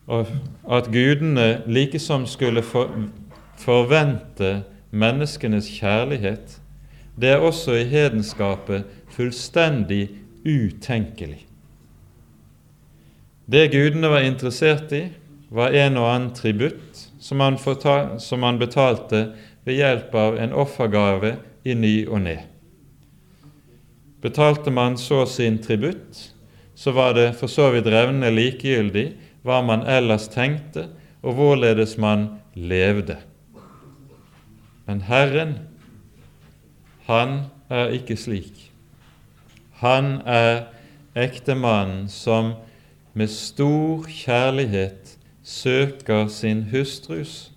at 0.09 0.89
gudene 0.91 1.63
likesom 1.67 2.27
skulle 2.27 2.63
forvente 3.59 4.65
menneskenes 4.91 5.69
kjærlighet, 5.79 6.62
det 7.15 7.35
er 7.35 7.45
også 7.45 7.77
i 7.77 7.89
hedenskapet 7.89 8.89
fullstendig 9.13 10.09
utenkelig. 10.45 11.43
Det 13.47 13.69
gudene 13.73 14.09
var 14.09 14.25
interessert 14.25 14.93
i, 14.97 15.05
var 15.53 15.75
en 15.77 15.99
og 16.01 16.09
annen 16.09 16.31
tributt 16.33 17.03
som 17.21 17.43
han, 17.45 17.59
som 18.21 18.47
han 18.47 18.61
betalte 18.61 19.27
ved 19.67 19.77
hjelp 19.77 20.15
av 20.17 20.39
en 20.41 20.55
offergave 20.57 21.37
i 21.69 21.75
ny 21.77 21.97
og 22.09 22.23
ne. 22.25 22.39
Betalte 24.23 24.71
man 24.71 24.97
så 24.99 25.25
sin 25.27 25.59
tributt, 25.63 26.31
så 26.75 26.95
var 26.95 27.15
det 27.15 27.33
for 27.39 27.51
så 27.51 27.69
vidt 27.75 27.91
revnende 27.91 28.31
likegyldig 28.33 29.07
hva 29.45 29.61
man 29.67 29.85
ellers 29.87 30.29
tenkte, 30.33 30.89
og 31.23 31.37
hvorledes 31.39 31.97
man 32.03 32.29
levde. 32.55 33.19
Men 34.87 35.05
Herren, 35.07 35.55
han 37.07 37.39
er 37.71 37.95
ikke 37.97 38.17
slik. 38.17 38.69
Han 39.83 40.21
er 40.27 40.69
ektemannen 41.19 42.07
som 42.09 42.55
med 43.13 43.29
stor 43.29 44.07
kjærlighet 44.09 45.17
søker 45.43 46.29
sin 46.31 46.63
hustrus, 46.71 47.51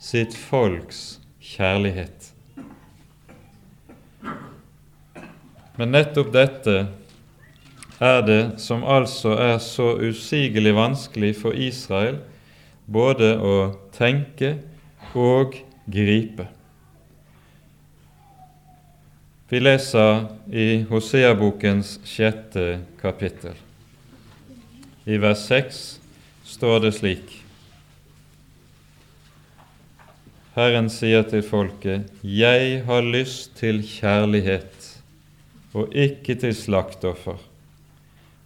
sitt 0.00 0.34
folks 0.36 1.20
kjærlighet. 1.44 2.32
Men 5.76 5.92
nettopp 5.94 6.32
dette 6.32 6.76
er 8.00 8.22
det 8.24 8.40
som 8.60 8.82
altså 8.84 9.36
er 9.36 9.58
så 9.64 9.92
usigelig 10.00 10.72
vanskelig 10.76 11.34
for 11.40 11.56
Israel 11.56 12.18
både 12.90 13.34
å 13.36 13.54
tenke 13.96 14.56
og 15.14 15.54
gripe. 15.88 16.48
Vi 19.50 19.58
leser 19.58 20.28
i 20.52 20.82
Hosea-bokens 20.86 21.96
sjette 22.06 22.84
kapittel. 23.00 23.56
I 25.10 25.16
vers 25.18 25.40
6 25.48 25.80
står 26.46 26.84
det 26.84 26.92
slik 26.94 27.32
Herren 30.54 30.86
sier 30.86 31.26
til 31.26 31.42
folket, 31.42 32.06
'Jeg 32.22 32.84
har 32.86 33.02
lyst 33.02 33.56
til 33.58 33.82
kjærlighet 33.82 34.86
og 35.74 35.98
ikke 35.98 36.34
til 36.34 36.54
slaktoffer, 36.54 37.42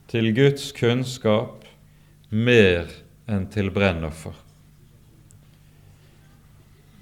til 0.09 0.33
Guds 0.33 0.73
kunnskap 0.73 1.69
mer 2.31 2.89
enn 3.29 3.45
til 3.53 3.69
brennoffer. 3.71 4.44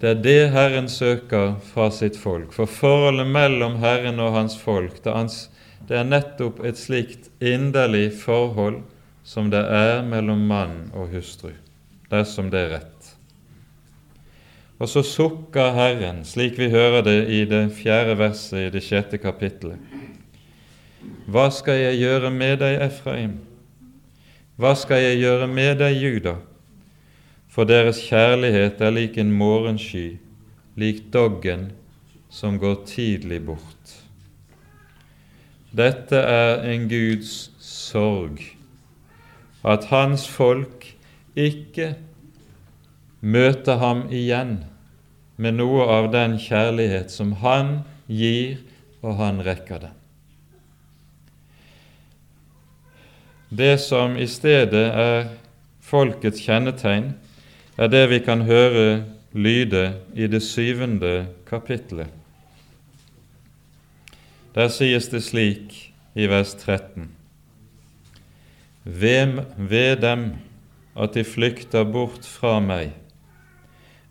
Det 0.02 0.10
er 0.10 0.22
det 0.22 0.40
Herren 0.50 0.88
søker 0.90 1.52
fra 1.62 1.84
sitt 1.94 2.16
folk, 2.18 2.50
for 2.50 2.66
forholdet 2.66 3.28
mellom 3.30 3.76
Herren 3.78 4.18
og 4.18 4.32
hans 4.34 4.56
folk, 4.58 4.96
det 4.98 5.94
er 5.94 6.08
nettopp 6.08 6.58
et 6.66 6.80
slikt 6.80 7.30
inderlig 7.38 8.08
forhold 8.18 8.80
som 9.22 9.52
det 9.54 9.62
er 9.62 10.02
mellom 10.02 10.42
mann 10.50 10.90
og 10.90 11.14
hustru, 11.14 11.52
dersom 12.10 12.50
det 12.50 12.64
er 12.64 12.74
rett. 12.80 13.12
Og 14.82 14.90
så 14.90 15.06
sukker 15.06 15.70
Herren, 15.78 16.24
slik 16.26 16.58
vi 16.58 16.72
hører 16.74 17.06
det 17.06 17.18
i 17.30 17.44
det 17.46 17.68
fjerde 17.78 18.18
verset 18.18 18.58
i 18.58 18.70
det 18.74 18.82
sjette 18.82 19.22
kapittelet. 19.22 19.78
Hva 21.30 21.46
skal 21.54 21.78
jeg 21.78 22.02
gjøre 22.02 22.34
med 22.34 22.58
deg, 22.58 22.80
Efraim? 22.90 23.38
Hva 24.58 24.74
skal 24.74 24.98
jeg 24.98 25.22
gjøre 25.22 25.46
med 25.46 25.78
deg, 25.78 25.94
Juda? 25.94 26.40
For 27.52 27.68
deres 27.68 27.98
kjærlighet 28.08 28.80
er 28.80 28.94
lik 28.96 29.18
en 29.20 29.32
morgensky, 29.36 30.16
lik 30.80 31.02
doggen 31.12 31.66
som 32.32 32.56
går 32.56 32.78
tidlig 32.88 33.42
bort. 33.44 33.92
Dette 35.76 36.16
er 36.16 36.64
en 36.72 36.86
Guds 36.88 37.50
sorg, 37.60 38.40
at 39.68 39.84
hans 39.92 40.24
folk 40.28 40.86
ikke 41.36 41.90
møter 43.20 43.76
ham 43.80 44.06
igjen 44.08 44.62
med 45.36 45.58
noe 45.60 45.84
av 45.92 46.08
den 46.12 46.38
kjærlighet 46.40 47.12
som 47.12 47.34
han 47.44 47.82
gir, 48.08 48.62
og 49.04 49.18
han 49.20 49.42
rekker 49.44 49.82
den. 49.82 49.98
Det 53.52 53.76
som 53.80 54.16
i 54.16 54.28
stedet 54.30 54.86
er 54.88 55.28
folkets 55.84 56.40
kjennetegn, 56.40 57.12
er 57.78 57.88
det 57.88 58.02
vi 58.10 58.18
kan 58.24 58.42
høre 58.48 59.04
lyde 59.32 59.94
i 60.14 60.26
det 60.26 60.42
syvende 60.42 61.26
kapittelet. 61.48 62.08
Der 64.54 64.68
sies 64.68 65.08
det 65.08 65.22
slik 65.24 65.94
i 66.14 66.26
vers 66.28 66.54
13.: 66.54 67.08
Ved, 68.84 69.40
ved 69.56 69.96
dem 69.96 70.26
at 70.96 71.14
de 71.14 71.24
flykter 71.24 71.84
bort 71.84 72.26
fra 72.26 72.60
meg, 72.60 72.92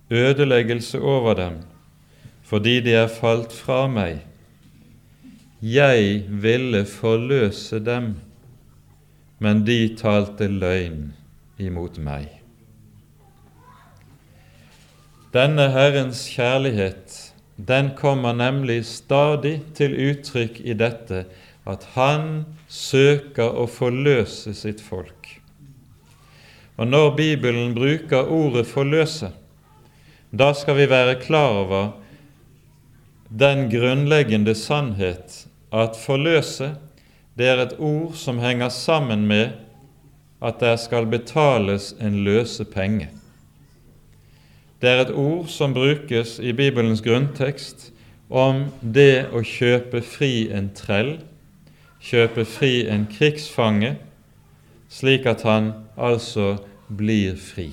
ødeleggelse 0.10 1.00
over 1.00 1.34
dem, 1.34 1.62
fordi 2.44 2.80
de 2.80 2.94
er 2.94 3.08
falt 3.08 3.54
fra 3.54 3.88
meg. 3.88 4.26
Jeg 5.62 6.26
ville 6.30 6.86
forløse 6.86 7.80
dem 7.86 8.16
men 9.42 9.64
de 9.66 9.96
talte 9.98 10.46
løgn 10.46 11.08
imot 11.58 11.98
meg. 11.98 12.41
Denne 15.32 15.70
Herrens 15.72 16.26
kjærlighet, 16.28 17.14
den 17.56 17.94
kommer 17.96 18.34
nemlig 18.36 18.82
stadig 18.84 19.62
til 19.78 19.94
uttrykk 19.96 20.58
i 20.60 20.74
dette 20.76 21.22
at 21.64 21.86
Han 21.94 22.44
søker 22.68 23.56
å 23.56 23.64
forløse 23.72 24.52
sitt 24.58 24.82
folk. 24.84 25.30
Og 26.76 26.90
når 26.90 27.16
Bibelen 27.16 27.72
bruker 27.78 28.28
ordet 28.28 28.66
'forløse', 28.68 29.32
da 30.36 30.52
skal 30.54 30.76
vi 30.76 30.90
være 30.90 31.16
klar 31.22 31.64
over 31.64 31.92
den 33.32 33.70
grunnleggende 33.72 34.56
sannhet 34.56 35.46
at 35.72 35.96
forløse 35.96 36.74
det 37.38 37.48
er 37.48 37.64
et 37.64 37.80
ord 37.80 38.14
som 38.20 38.40
henger 38.40 38.70
sammen 38.70 39.28
med 39.28 39.56
at 40.44 40.60
der 40.60 40.76
skal 40.76 41.06
betales 41.06 41.94
en 42.02 42.24
løsepenge. 42.24 43.21
Det 44.82 44.90
er 44.90 45.04
et 45.04 45.12
ord 45.14 45.46
som 45.54 45.76
brukes 45.78 46.40
i 46.42 46.56
Bibelens 46.58 47.04
grunntekst 47.06 47.92
om 48.34 48.64
det 48.82 49.28
å 49.30 49.44
kjøpe 49.46 50.00
fri 50.02 50.48
en 50.50 50.72
trell, 50.74 51.20
kjøpe 52.02 52.48
fri 52.50 52.88
en 52.90 53.04
krigsfange, 53.12 53.92
slik 54.90 55.28
at 55.30 55.44
han 55.46 55.68
altså 55.94 56.56
blir 56.90 57.38
fri. 57.38 57.68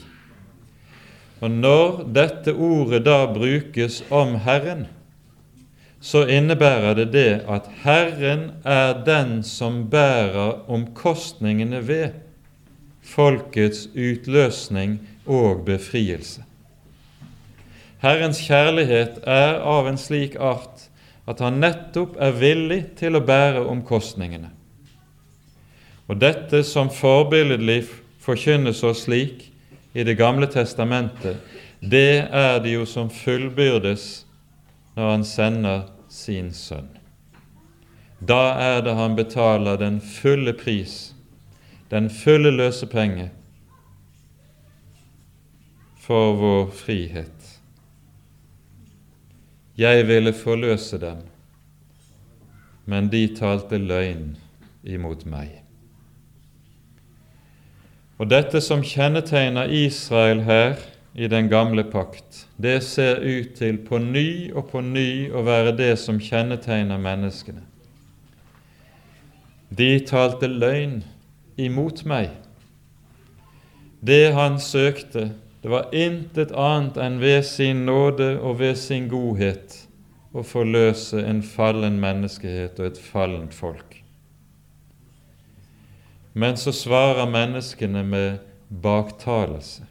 Og 1.40 1.50
Når 1.50 2.02
dette 2.12 2.52
ordet 2.52 3.04
da 3.06 3.22
brukes 3.32 4.02
om 4.10 4.34
Herren, 4.44 4.84
så 6.00 6.26
innebærer 6.28 6.94
det 6.98 7.06
det 7.14 7.32
at 7.48 7.70
Herren 7.86 8.50
er 8.68 9.00
den 9.06 9.40
som 9.42 9.86
bærer 9.88 10.68
omkostningene 10.68 11.80
ved 11.88 12.20
folkets 13.00 13.88
utløsning 13.96 14.98
og 15.24 15.64
befrielse. 15.64 16.44
Herrens 17.98 18.38
kjærlighet 18.46 19.18
er 19.26 19.58
av 19.66 19.88
en 19.90 19.98
slik 19.98 20.36
art 20.38 20.86
at 21.28 21.42
han 21.44 21.58
nettopp 21.60 22.16
er 22.22 22.36
villig 22.38 22.80
til 23.00 23.18
å 23.18 23.24
bære 23.24 23.64
omkostningene. 23.68 24.52
Og 26.08 26.20
dette 26.22 26.62
som 26.64 26.88
forbilledlig 26.94 27.82
forkynnes 28.24 28.80
oss 28.86 29.04
slik 29.06 29.48
i 29.92 30.04
Det 30.04 30.14
gamle 30.14 30.46
testamentet, 30.46 31.36
det 31.80 32.28
er 32.30 32.60
det 32.62 32.72
jo 32.76 32.84
som 32.86 33.10
fullbyrdes 33.10 34.24
når 34.94 35.10
han 35.10 35.24
sender 35.24 35.82
sin 36.08 36.52
sønn. 36.54 36.88
Da 38.20 38.54
er 38.58 38.82
det 38.82 38.94
han 38.98 39.16
betaler 39.16 39.78
den 39.78 40.00
fulle 40.00 40.52
pris, 40.52 41.14
den 41.90 42.10
fulle 42.10 42.50
løsepenge, 42.50 43.30
for 46.02 46.34
vår 46.40 46.70
frihet. 46.72 47.37
Jeg 49.78 50.08
ville 50.08 50.32
forløse 50.34 50.98
dem, 50.98 51.22
men 52.86 53.08
de 53.12 53.28
talte 53.36 53.78
løgn 53.78 54.32
imot 54.82 55.22
meg. 55.30 55.60
Og 58.18 58.26
dette 58.26 58.58
som 58.64 58.82
kjennetegner 58.82 59.70
Israel 59.70 60.42
her, 60.48 60.80
i 61.18 61.26
den 61.26 61.48
gamle 61.50 61.82
pakt, 61.84 62.44
det 62.62 62.82
ser 62.86 63.18
ut 63.22 63.54
til 63.58 63.78
på 63.82 63.98
ny 63.98 64.52
og 64.52 64.68
på 64.70 64.82
ny 64.84 65.30
å 65.34 65.42
være 65.42 65.72
det 65.78 65.94
som 65.98 66.20
kjennetegner 66.22 67.00
menneskene. 67.02 67.64
De 69.70 69.88
talte 70.06 70.46
løgn 70.46 71.00
imot 71.58 72.04
meg. 72.06 72.30
Det 73.98 74.30
han 74.36 74.60
søkte, 74.62 75.32
det 75.62 75.68
var 75.68 75.94
intet 75.94 76.52
annet 76.52 76.98
enn 77.02 77.18
ved 77.20 77.42
sin 77.46 77.84
nåde 77.86 78.36
og 78.38 78.60
ved 78.60 78.76
sin 78.78 79.08
godhet 79.10 79.74
å 80.32 80.44
forløse 80.46 81.18
en 81.24 81.42
fallen 81.42 81.98
menneskehet 82.00 82.78
og 82.78 82.92
et 82.92 83.00
fallent 83.02 83.54
folk. 83.54 83.96
Men 86.38 86.56
så 86.56 86.72
svarer 86.72 87.26
menneskene 87.26 88.04
med 88.06 88.38
baktalelse. 88.68 89.88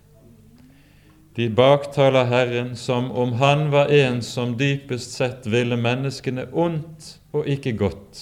De 1.36 1.50
baktaler 1.54 2.26
Herren 2.26 2.76
som 2.76 3.12
om 3.12 3.34
Han 3.34 3.68
var 3.72 3.92
en 3.94 4.22
som 4.22 4.56
dypest 4.58 5.12
sett 5.12 5.46
ville 5.46 5.78
menneskene 5.78 6.48
ondt 6.54 7.18
og 7.36 7.46
ikke 7.46 7.76
godt. 7.78 8.22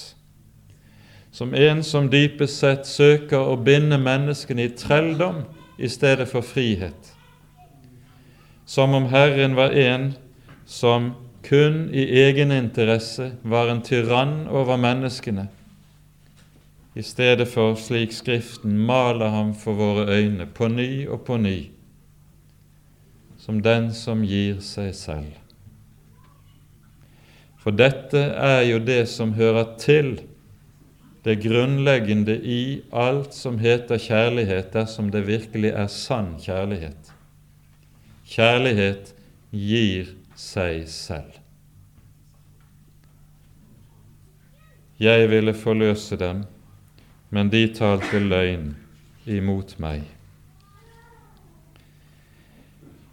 Som 1.31 1.53
en 1.53 1.84
som 1.84 2.10
dypest 2.12 2.60
sett 2.60 2.88
søker 2.88 3.39
å 3.39 3.55
binde 3.55 3.99
menneskene 4.01 4.65
i 4.65 4.73
trelldom 4.75 5.45
i 5.77 5.88
stedet 5.91 6.27
for 6.27 6.43
frihet. 6.43 7.14
Som 8.65 8.93
om 8.93 9.06
Herren 9.06 9.56
var 9.56 9.71
en 9.71 10.13
som 10.65 11.13
kun 11.45 11.89
i 11.93 12.06
egeninteresse 12.25 13.32
var 13.41 13.69
en 13.69 13.82
tyrann 13.86 14.47
over 14.47 14.78
menneskene, 14.82 15.47
i 16.95 17.04
stedet 17.04 17.45
for 17.51 17.75
slik 17.78 18.13
Skriften 18.15 18.78
maler 18.88 19.30
ham 19.30 19.51
for 19.54 19.78
våre 19.78 20.08
øyne 20.15 20.47
på 20.47 20.69
ny 20.71 21.06
og 21.06 21.25
på 21.28 21.38
ny, 21.38 21.58
som 23.38 23.60
den 23.62 23.91
som 23.93 24.23
gir 24.25 24.62
seg 24.65 24.93
selv. 24.97 25.34
For 27.62 27.75
dette 27.75 28.21
er 28.21 28.63
jo 28.65 28.80
det 28.80 29.04
som 29.12 29.36
hører 29.38 29.75
til 29.82 30.15
det 31.25 31.39
grunnleggende 31.41 32.38
i 32.38 32.82
alt 32.93 33.34
som 33.34 33.58
heter 33.60 34.01
kjærlighet, 34.01 34.71
dersom 34.73 35.10
det 35.13 35.25
virkelig 35.28 35.73
er 35.73 35.89
sann 35.89 36.36
kjærlighet. 36.41 37.14
Kjærlighet 38.25 39.13
gir 39.53 40.09
seg 40.35 40.88
selv. 40.89 41.38
Jeg 44.99 45.29
ville 45.29 45.53
forløse 45.53 46.17
dem, 46.17 46.43
men 47.29 47.51
de 47.51 47.67
talte 47.75 48.19
løgn 48.19 48.71
imot 49.27 49.75
meg. 49.83 50.03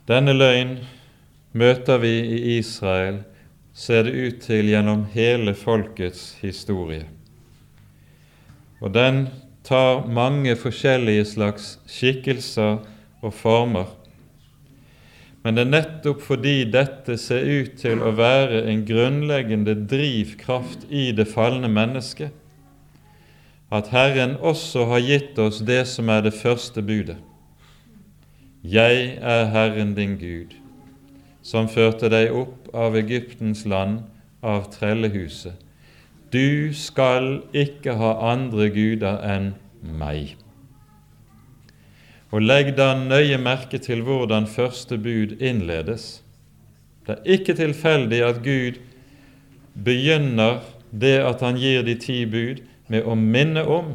Denne 0.09 0.33
løgn 0.33 0.77
møter 1.53 2.01
vi 2.03 2.13
i 2.23 2.41
Israel, 2.57 3.23
ser 3.73 4.07
det 4.07 4.13
ut 4.15 4.43
til, 4.45 4.69
gjennom 4.73 5.07
hele 5.13 5.55
folkets 5.59 6.39
historie. 6.41 7.07
Og 8.81 8.95
den 8.95 9.27
tar 9.65 10.07
mange 10.07 10.57
forskjellige 10.59 11.25
slags 11.37 11.77
skikkelser 11.87 12.81
og 13.23 13.35
former. 13.35 14.02
Men 15.43 15.57
det 15.57 15.65
er 15.65 15.73
nettopp 15.73 16.23
fordi 16.23 16.63
dette 16.71 17.17
ser 17.19 17.43
ut 17.43 17.75
til 17.81 18.03
å 18.03 18.13
være 18.15 18.63
en 18.71 18.85
grunnleggende 18.87 19.75
drivkraft 19.91 20.87
i 20.91 21.11
det 21.17 21.27
falne 21.33 21.71
mennesket, 21.71 22.31
at 23.73 23.89
Herren 23.91 24.37
også 24.39 24.85
har 24.91 25.03
gitt 25.03 25.39
oss 25.41 25.63
det 25.67 25.83
som 25.91 26.11
er 26.13 26.23
det 26.27 26.35
første 26.37 26.83
budet. 26.85 27.17
Jeg 28.63 29.17
er 29.19 29.49
Herren 29.51 29.97
din 29.97 30.19
Gud, 30.21 30.53
som 31.43 31.67
førte 31.73 32.13
deg 32.13 32.31
opp 32.37 32.69
av 32.77 32.95
Egyptens 33.01 33.65
land, 33.67 34.05
av 34.43 34.69
trellehuset. 34.75 35.57
Du 36.33 36.71
skal 36.75 37.43
ikke 37.55 37.97
ha 37.99 38.13
andre 38.31 38.69
guder 38.75 39.19
enn 39.27 39.53
meg. 39.83 40.37
Og 42.33 42.41
legg 42.41 42.73
da 42.79 42.95
nøye 42.97 43.37
merke 43.39 43.79
til 43.79 44.01
hvordan 44.07 44.49
første 44.49 44.97
bud 44.99 45.37
innledes. 45.41 46.23
Det 47.07 47.19
er 47.19 47.35
ikke 47.37 47.57
tilfeldig 47.59 48.23
at 48.25 48.41
Gud 48.45 48.79
begynner 49.85 50.63
det 50.93 51.19
at 51.25 51.43
han 51.45 51.59
gir 51.61 51.85
de 51.85 51.95
ti 51.99 52.25
bud, 52.27 52.63
med 52.89 53.07
å 53.09 53.15
minne 53.17 53.63
om 53.65 53.95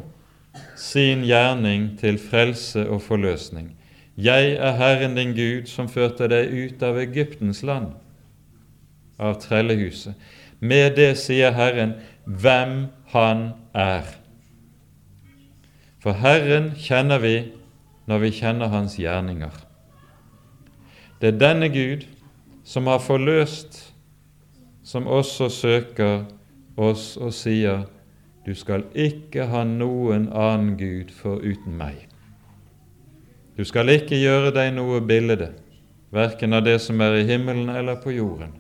sin 0.78 1.22
gjerning 1.28 1.92
til 2.00 2.18
frelse 2.18 2.88
og 2.90 3.04
forløsning. 3.06 3.76
Jeg 4.18 4.56
er 4.58 4.78
Herren 4.80 5.14
din 5.18 5.36
Gud, 5.38 5.68
som 5.70 5.90
førte 5.90 6.26
deg 6.32 6.50
ut 6.50 6.82
av 6.82 6.98
Egyptens 6.98 7.62
land, 7.62 7.92
av 9.22 9.38
trellehuset. 9.44 10.18
Med 10.60 10.96
det 10.98 11.12
sier 11.22 11.54
Herren 11.54 11.94
hvem 12.26 12.88
Han 13.14 13.52
er. 13.78 14.10
For 16.02 16.18
Herren 16.18 16.72
kjenner 16.82 17.22
vi 17.22 17.36
når 18.08 18.24
vi 18.24 18.32
kjenner 18.40 18.72
Hans 18.72 18.96
gjerninger. 19.00 19.54
Det 21.22 21.34
er 21.34 21.40
denne 21.42 21.70
Gud 21.74 22.06
som 22.64 22.88
har 22.88 23.00
forløst, 23.04 23.94
som 24.84 25.08
også 25.08 25.50
søker 25.52 26.26
oss 26.78 27.16
og 27.18 27.34
sier 27.36 27.86
du 28.48 28.54
skal 28.56 28.86
ikke 28.96 29.50
ha 29.52 29.66
noen 29.68 30.30
annen 30.32 30.78
Gud 30.80 31.12
foruten 31.12 31.76
meg. 31.76 32.06
Du 33.58 33.66
skal 33.68 33.90
ikke 33.92 34.16
gjøre 34.22 34.54
deg 34.56 34.72
noe 34.78 35.02
bilde, 35.04 35.50
verken 36.16 36.56
av 36.56 36.64
det 36.64 36.78
som 36.80 37.02
er 37.04 37.18
i 37.20 37.26
himmelen 37.28 37.74
eller 37.74 38.00
på 38.00 38.14
jorden. 38.16 38.54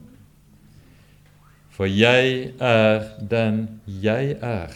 For 1.72 1.88
jeg 1.88 2.52
er 2.60 3.06
den 3.22 3.62
jeg 3.86 4.36
er, 4.42 4.74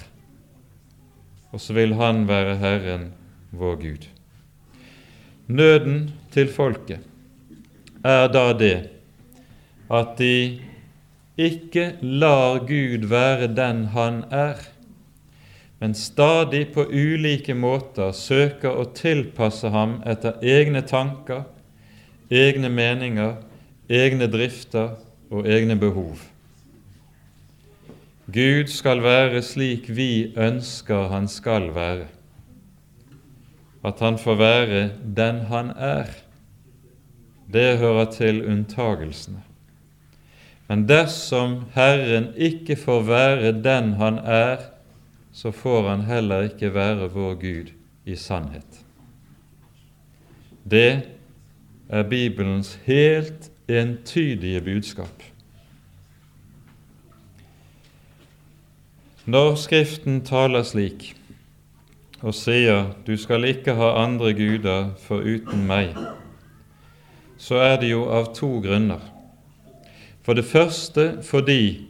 og 1.52 1.60
så 1.60 1.76
vil 1.76 1.98
Han 2.00 2.28
være 2.30 2.56
Herren 2.62 3.12
vår 3.52 3.76
Gud. 3.82 4.21
Nøden 5.52 6.12
til 6.32 6.48
folket 6.48 7.02
er 8.08 8.30
da 8.32 8.52
det 8.56 8.76
at 9.92 10.14
de 10.20 10.62
ikke 11.36 11.98
lar 12.02 12.62
Gud 12.70 13.08
være 13.12 13.50
den 13.56 13.86
Han 13.92 14.24
er, 14.32 14.62
men 15.80 15.94
stadig 15.94 16.70
på 16.74 16.86
ulike 16.88 17.54
måter 17.58 18.14
søker 18.16 18.80
å 18.80 18.86
tilpasse 18.96 19.74
ham 19.74 19.98
etter 20.08 20.40
egne 20.40 20.86
tanker, 20.88 21.44
egne 22.32 22.70
meninger, 22.70 23.36
egne 23.90 24.30
drifter 24.32 24.96
og 25.32 25.50
egne 25.50 25.76
behov. 25.76 26.22
Gud 28.32 28.72
skal 28.72 29.04
være 29.04 29.44
slik 29.44 29.90
vi 29.92 30.32
ønsker 30.38 31.12
han 31.12 31.28
skal 31.28 31.74
være 31.76 32.08
at 33.86 34.00
han 34.00 34.18
får 34.22 34.36
være 34.36 34.82
den 35.16 35.46
han 35.50 35.72
er. 35.76 36.12
Det 37.52 37.78
hører 37.78 38.12
til 38.14 38.44
unntagelsene. 38.46 39.42
Men 40.70 40.86
dersom 40.88 41.66
Herren 41.74 42.30
ikke 42.38 42.78
får 42.80 43.02
være 43.04 43.52
den 43.64 43.94
han 44.00 44.20
er, 44.24 44.70
så 45.32 45.52
får 45.52 45.90
han 45.90 46.06
heller 46.08 46.48
ikke 46.48 46.74
være 46.74 47.10
vår 47.12 47.34
Gud 47.42 47.74
i 48.06 48.16
sannhet. 48.16 48.86
Det 50.64 51.02
er 51.90 52.04
Bibelens 52.04 52.80
helt 52.86 53.52
entydige 53.68 54.62
budskap. 54.62 55.24
Når 59.26 59.56
Skriften 59.56 60.22
taler 60.26 60.64
slik, 60.64 61.12
og 62.22 62.34
sier 62.34 62.94
'Du 63.06 63.18
skal 63.18 63.44
ikke 63.44 63.74
ha 63.74 64.04
andre 64.04 64.34
guder 64.34 64.94
foruten 64.98 65.68
meg', 65.68 65.96
så 67.38 67.56
er 67.56 67.80
det 67.80 67.92
jo 67.92 68.10
av 68.10 68.34
to 68.36 68.60
grunner. 68.60 69.00
For 70.22 70.34
det 70.34 70.46
første 70.46 71.24
fordi 71.24 71.88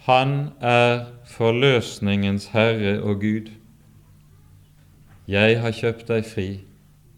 Han 0.00 0.48
er 0.60 1.04
forløsningens 1.24 2.46
herre 2.46 3.02
og 3.02 3.20
Gud. 3.20 3.50
Jeg 5.28 5.60
har 5.60 5.70
kjøpt 5.70 6.08
deg 6.08 6.24
fri, 6.24 6.60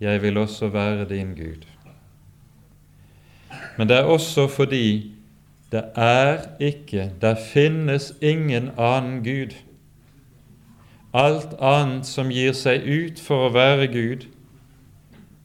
jeg 0.01 0.23
vil 0.23 0.37
også 0.37 0.69
være 0.69 1.09
din 1.09 1.35
Gud. 1.35 1.63
Men 3.79 3.89
det 3.89 3.97
er 3.97 4.03
også 4.03 4.49
fordi 4.49 5.15
det 5.73 5.85
er 5.97 6.39
ikke, 6.61 7.13
der 7.21 7.35
finnes 7.53 8.13
ingen 8.21 8.71
annen 8.79 9.25
Gud 9.25 9.55
Alt 11.13 11.59
annet 11.61 12.07
som 12.09 12.31
gir 12.33 12.55
seg 12.57 12.87
ut 12.89 13.19
for 13.21 13.49
å 13.49 13.53
være 13.53 13.91
Gud, 13.93 14.23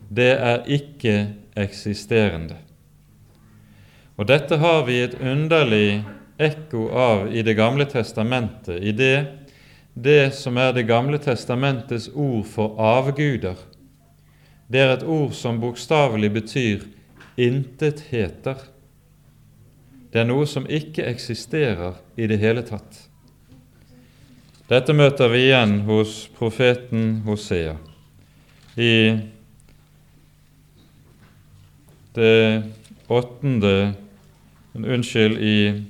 det 0.08 0.32
er 0.40 0.62
ikke 0.64 1.16
eksisterende. 1.60 2.56
Og 4.16 4.30
dette 4.30 4.58
har 4.62 4.86
vi 4.88 5.02
et 5.04 5.18
underlig 5.20 6.06
ekko 6.40 6.88
av 6.96 7.26
i 7.36 7.44
Det 7.44 7.58
gamle 7.58 7.86
testamentet, 7.86 8.80
i 8.80 8.92
det, 8.96 9.28
det 9.94 10.34
som 10.34 10.58
er 10.58 10.72
Det 10.72 10.88
gamle 10.88 11.20
testamentets 11.20 12.10
ord 12.14 12.46
for 12.46 12.80
avguder. 12.80 13.58
Det 14.72 14.80
er 14.80 14.94
et 14.94 15.04
ord 15.04 15.34
som 15.34 15.60
bokstavelig 15.60 16.32
betyr 16.32 16.88
intetheter. 17.38 18.56
Det 20.12 20.24
er 20.24 20.32
noe 20.32 20.48
som 20.48 20.66
ikke 20.70 21.06
eksisterer 21.06 22.00
i 22.16 22.28
det 22.28 22.40
hele 22.40 22.64
tatt. 22.64 23.07
Dette 24.68 24.92
møter 24.92 25.30
vi 25.32 25.46
igjen 25.46 25.78
hos 25.88 26.26
profeten 26.36 27.22
Hosea 27.24 27.78
i 28.76 29.16
det 32.18 32.64
åttende 33.08 33.94
Unnskyld, 34.78 35.40
i 35.40 35.86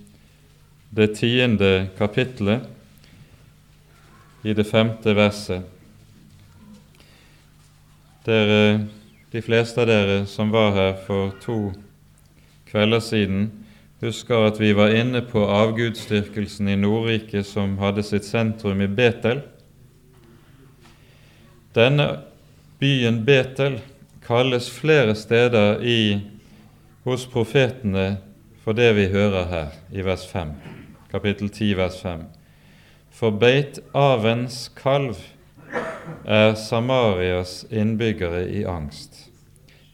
det 0.96 1.08
tiende 1.18 1.90
kapittelet, 1.98 2.70
i 4.46 4.54
det 4.56 4.64
femte 4.70 5.12
verset. 5.18 5.66
Dere, 8.30 8.86
de 9.34 9.42
fleste 9.44 9.82
av 9.82 9.90
dere 9.90 10.22
som 10.30 10.54
var 10.54 10.72
her 10.78 10.94
for 11.10 11.34
to 11.44 11.58
kvelder 12.70 13.02
siden, 13.04 13.50
husker 14.02 14.48
at 14.48 14.60
vi 14.62 14.74
var 14.78 14.94
inne 14.94 15.22
på 15.26 15.42
avgudsdyrkelsen 15.42 16.70
i 16.70 16.78
Nordriket 16.78 17.48
som 17.48 17.78
hadde 17.82 18.04
sitt 18.06 18.26
sentrum 18.28 18.82
i 18.82 18.88
Betel. 18.88 19.42
Denne 21.74 22.08
byen 22.80 23.24
Betel 23.26 23.80
kalles 24.26 24.70
flere 24.70 25.16
steder 25.16 25.82
i, 25.82 26.20
hos 27.08 27.26
profetene 27.32 28.18
for 28.64 28.76
det 28.76 28.92
vi 28.98 29.08
hører 29.08 29.46
her 29.48 29.76
i 29.96 30.04
vers 30.04 30.26
5, 30.28 30.52
kapittel 31.12 31.50
10, 31.50 31.74
vers 31.80 32.02
5. 32.04 32.26
For 33.18 33.32
Beit-Avens 33.32 34.68
kalv 34.76 35.22
er 36.28 36.54
Samarias 36.60 37.64
innbyggere 37.72 38.44
i 38.52 38.66
angst. 38.68 39.30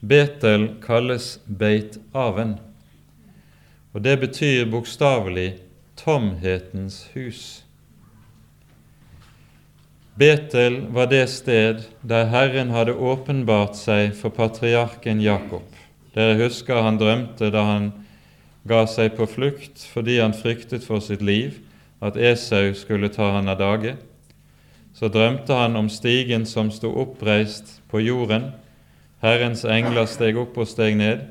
Betel 0.02 0.72
kalles 0.84 1.38
Beit-Aven, 1.46 2.58
og 3.94 4.02
det 4.02 4.18
betyr 4.20 4.66
bokstavelig 4.70 5.54
tomhetens 6.00 7.06
hus. 7.14 7.64
Betel 10.18 10.84
var 10.94 11.10
det 11.10 11.26
sted 11.30 11.86
der 12.06 12.28
Herren 12.30 12.74
hadde 12.74 12.94
åpenbart 12.94 13.78
seg 13.78 14.14
for 14.18 14.34
patriarken 14.34 15.22
Jakob. 15.22 15.66
Dere 16.14 16.38
husker 16.44 16.84
han 16.86 17.00
drømte 17.02 17.50
da 17.54 17.64
han 17.66 17.92
ga 18.70 18.84
seg 18.90 19.16
på 19.18 19.26
flukt 19.30 19.86
fordi 19.90 20.20
han 20.22 20.36
fryktet 20.38 20.86
for 20.86 21.02
sitt 21.02 21.22
liv, 21.26 21.58
at 22.04 22.18
Esau 22.18 22.74
skulle 22.78 23.10
ta 23.10 23.32
han 23.38 23.50
av 23.50 23.58
dage. 23.62 23.96
Så 24.94 25.10
drømte 25.10 25.56
han 25.58 25.76
om 25.80 25.90
stigen 25.90 26.46
som 26.46 26.70
sto 26.72 26.92
oppreist 27.02 27.80
på 27.90 28.04
jorden. 28.04 28.52
Herrens 29.24 29.64
engler 29.66 30.06
steg 30.10 30.38
opp 30.38 30.58
og 30.62 30.70
steg 30.70 31.00
ned. 31.00 31.26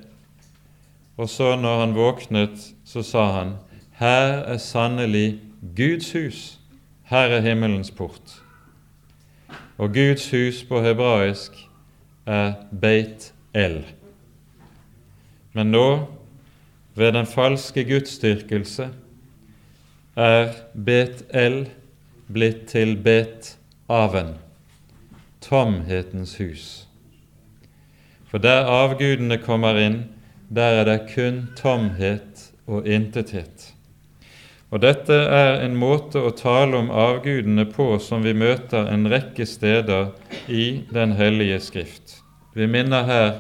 Og 1.16 1.28
så, 1.28 1.56
når 1.56 1.80
han 1.80 1.94
våknet, 1.94 2.72
så 2.84 3.02
sa 3.02 3.26
han, 3.38 3.56
Her 3.98 4.42
er 4.54 4.56
sannelig 4.58 5.40
Guds 5.76 6.12
hus, 6.12 6.58
her 7.04 7.36
er 7.36 7.40
himmelens 7.40 7.90
port 7.90 8.42
og 9.82 9.94
Guds 9.94 10.30
hus 10.30 10.62
på 10.68 10.80
hebraisk 10.84 11.56
er 12.26 12.52
Beit 12.80 13.32
El. 13.54 13.80
Men 15.52 15.72
nå, 15.74 15.86
ved 16.94 17.12
den 17.16 17.26
falske 17.26 17.84
gudsdyrkelse, 17.88 18.88
er 20.16 20.52
Bet 20.74 21.24
El 21.34 21.64
blitt 22.32 22.68
til 22.70 22.94
Bet 23.02 23.56
Aven, 23.88 24.36
tomhetens 25.40 26.36
hus. 26.38 26.86
For 28.30 28.38
der 28.38 28.68
avgudene 28.70 29.40
kommer 29.42 29.76
inn, 29.82 30.04
der 30.54 30.80
er 30.80 30.84
det 30.84 30.98
kun 31.14 31.46
tomhet 31.56 32.50
og 32.66 32.86
intethet. 32.86 33.72
Og 34.72 34.80
Dette 34.80 35.12
er 35.12 35.60
en 35.66 35.74
måte 35.76 36.20
å 36.24 36.32
tale 36.32 36.78
om 36.78 36.88
avgudene 36.88 37.66
på 37.68 37.98
som 38.00 38.24
vi 38.24 38.32
møter 38.32 38.88
en 38.88 39.04
rekke 39.12 39.44
steder 39.48 40.14
i 40.48 40.84
Den 40.92 41.12
hellige 41.18 41.60
Skrift. 41.60 42.18
Vi 42.56 42.66
minner 42.66 43.04
her 43.04 43.30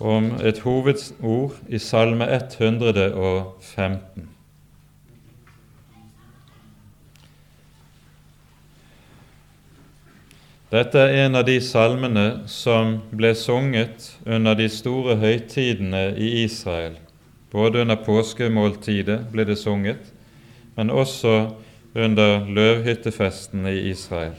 om 0.00 0.32
et 0.40 0.62
hovedord 0.64 1.60
i 1.68 1.78
Salme 1.78 2.28
115. 2.32 4.29
Dette 10.70 10.98
er 11.02 11.26
en 11.26 11.34
av 11.34 11.44
de 11.48 11.58
salmene 11.60 12.26
som 12.46 13.00
ble 13.10 13.34
sunget 13.34 14.12
under 14.26 14.54
de 14.54 14.68
store 14.70 15.18
høytidene 15.18 16.10
i 16.14 16.44
Israel 16.44 16.98
både 17.50 17.82
under 17.82 17.96
påskemåltidet 17.96 19.24
ble 19.32 19.44
det 19.44 19.58
sunget, 19.58 20.12
men 20.76 20.90
også 20.90 21.50
under 21.94 22.46
løvhyttefestene 22.46 23.72
i 23.74 23.88
Israel. 23.90 24.36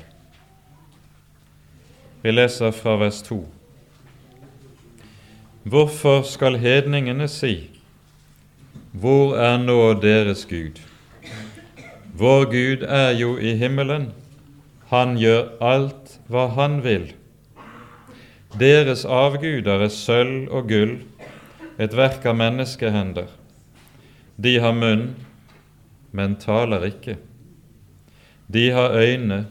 Vi 2.21 2.31
leser 2.31 2.71
fra 2.71 2.95
vers 3.01 3.21
2. 3.27 3.41
Hvorfor 5.63 6.21
skal 6.21 6.57
hedningene 6.57 7.27
si, 7.27 7.67
Hvor 8.91 9.37
er 9.39 9.57
nå 9.57 9.93
deres 10.03 10.45
Gud? 10.45 10.81
Vår 12.13 12.45
Gud 12.51 12.83
er 12.83 13.11
jo 13.11 13.37
i 13.37 13.53
himmelen, 13.55 14.09
han 14.91 15.15
gjør 15.19 15.53
alt 15.63 16.17
hva 16.27 16.49
han 16.57 16.81
vil. 16.83 17.07
Deres 18.59 19.05
avguder 19.07 19.85
er 19.85 19.91
sølv 19.93 20.51
og 20.51 20.67
gull, 20.67 20.97
et 21.79 21.93
verk 21.95 22.25
av 22.27 22.35
menneskehender. 22.35 23.29
De 24.35 24.57
har 24.59 24.75
munn, 24.75 25.13
men 26.11 26.35
taler 26.41 26.83
ikke. 26.89 27.15
De 28.51 28.65
har 28.75 28.97
øyne, 28.99 29.45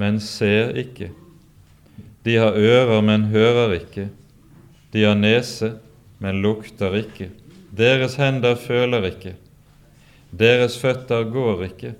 men 0.00 0.20
ser 0.20 0.72
ikke. 0.80 1.10
De 2.24 2.38
har 2.40 2.56
ører, 2.56 3.02
men 3.04 3.28
hører 3.34 3.74
ikke. 3.76 4.08
De 4.96 5.04
har 5.04 5.18
nese, 5.18 5.74
men 6.24 6.40
lukter 6.40 6.96
ikke. 7.02 7.28
Deres 7.68 8.16
hender 8.16 8.56
føler 8.56 9.10
ikke. 9.10 9.34
Deres 10.32 10.78
føtter 10.80 11.28
går 11.28 11.66
ikke. 11.68 11.92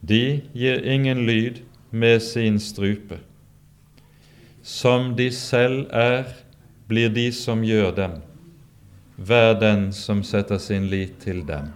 De 0.00 0.40
gir 0.52 0.84
ingen 0.84 1.26
lyd 1.26 1.60
med 1.90 2.22
sin 2.22 2.60
strupe. 2.60 3.18
Som 4.62 5.14
de 5.16 5.30
selv 5.32 5.86
er, 5.92 6.24
blir 6.88 7.08
de 7.08 7.30
som 7.32 7.62
gjør 7.64 7.94
dem 7.96 8.20
Vær 9.20 9.52
den 9.60 9.90
som 9.92 10.22
setter 10.24 10.58
sin 10.58 10.86
lit 10.88 11.18
til 11.20 11.42
dem. 11.44 11.66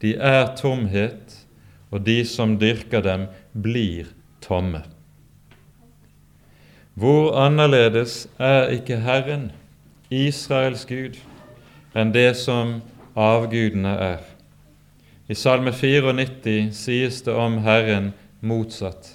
De 0.00 0.14
er 0.16 0.54
tomhet, 0.56 1.34
og 1.90 2.06
de 2.06 2.22
som 2.24 2.54
dyrker 2.56 3.04
dem, 3.04 3.26
blir 3.52 4.08
tomme. 4.40 4.80
Hvor 6.94 7.36
annerledes 7.36 8.30
er 8.38 8.72
ikke 8.78 8.96
Herren, 9.04 9.50
Israels 10.08 10.86
Gud, 10.88 11.20
enn 11.92 12.16
det 12.16 12.32
som 12.40 12.78
avgudene 13.12 13.92
er? 14.08 14.24
I 15.28 15.34
Salme 15.36 15.74
94 15.76 16.72
sies 16.72 17.20
det 17.22 17.34
om 17.36 17.58
Herren 17.60 18.12
motsatt. 18.40 19.10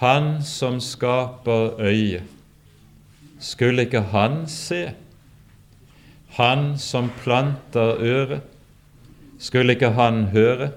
Han 0.00 0.38
som 0.42 0.78
skaper 0.80 1.76
øyet, 1.76 2.24
skulle 3.38 3.84
ikke 3.84 4.00
Han 4.00 4.46
se? 4.48 4.94
Han 6.38 6.78
som 6.78 7.10
planter 7.20 8.00
øret, 8.00 8.40
skulle 9.38 9.72
ikke 9.76 9.90
han 9.90 10.24
høre? 10.32 10.70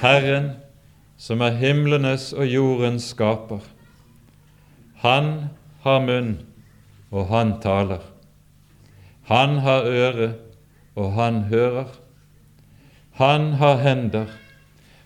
Herren, 0.00 0.50
som 1.18 1.40
er 1.40 1.54
himlenes 1.60 2.32
og 2.32 2.46
jordens 2.46 3.12
skaper, 3.14 3.60
han 5.02 5.50
har 5.82 6.02
munn, 6.02 6.36
og 7.10 7.26
han 7.30 7.60
taler. 7.62 8.02
Han 9.30 9.58
har 9.62 9.86
øre, 9.86 10.32
og 10.96 11.12
han 11.12 11.44
hører. 11.50 12.01
Han 13.20 13.52
har 13.60 13.76
hender, 13.82 14.30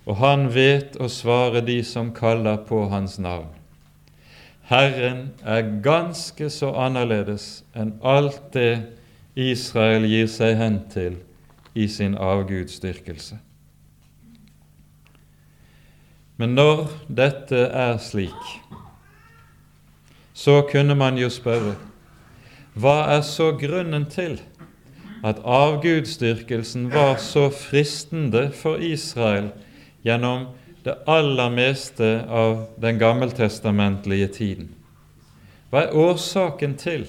og 0.06 0.20
han 0.22 0.48
vet 0.54 0.94
å 1.02 1.08
svare 1.10 1.60
de 1.66 1.80
som 1.84 2.12
kaller 2.14 2.60
på 2.68 2.84
hans 2.92 3.18
navn. 3.18 3.50
Herren 4.66 5.30
er 5.46 5.66
ganske 5.82 6.50
så 6.50 6.72
annerledes 6.74 7.64
enn 7.74 7.96
alt 8.02 8.52
det 8.54 8.86
Israel 9.38 10.06
gir 10.08 10.30
seg 10.30 10.56
hen 10.58 10.80
til 10.90 11.20
i 11.76 11.86
sin 11.90 12.16
avgudsdyrkelse. 12.18 13.38
Men 16.36 16.56
når 16.56 16.86
dette 17.08 17.66
er 17.68 17.98
slik, 18.02 18.50
så 20.36 20.60
kunne 20.70 20.96
man 20.98 21.18
jo 21.20 21.30
spørre 21.32 21.76
hva 22.76 22.98
er 23.14 23.22
så 23.24 23.54
grunnen 23.56 24.04
til 24.12 24.36
at 25.24 25.40
avgudsdyrkelsen 25.44 26.90
var 26.92 27.16
så 27.22 27.48
fristende 27.50 28.50
for 28.52 28.82
Israel 28.82 29.50
gjennom 30.04 30.48
det 30.86 30.94
aller 31.10 31.50
meste 31.50 32.10
av 32.28 32.66
den 32.80 32.98
gammeltestamentlige 32.98 34.28
tiden. 34.36 34.68
Hva 35.70 35.86
er 35.86 35.96
årsaken 35.98 36.76
til 36.78 37.08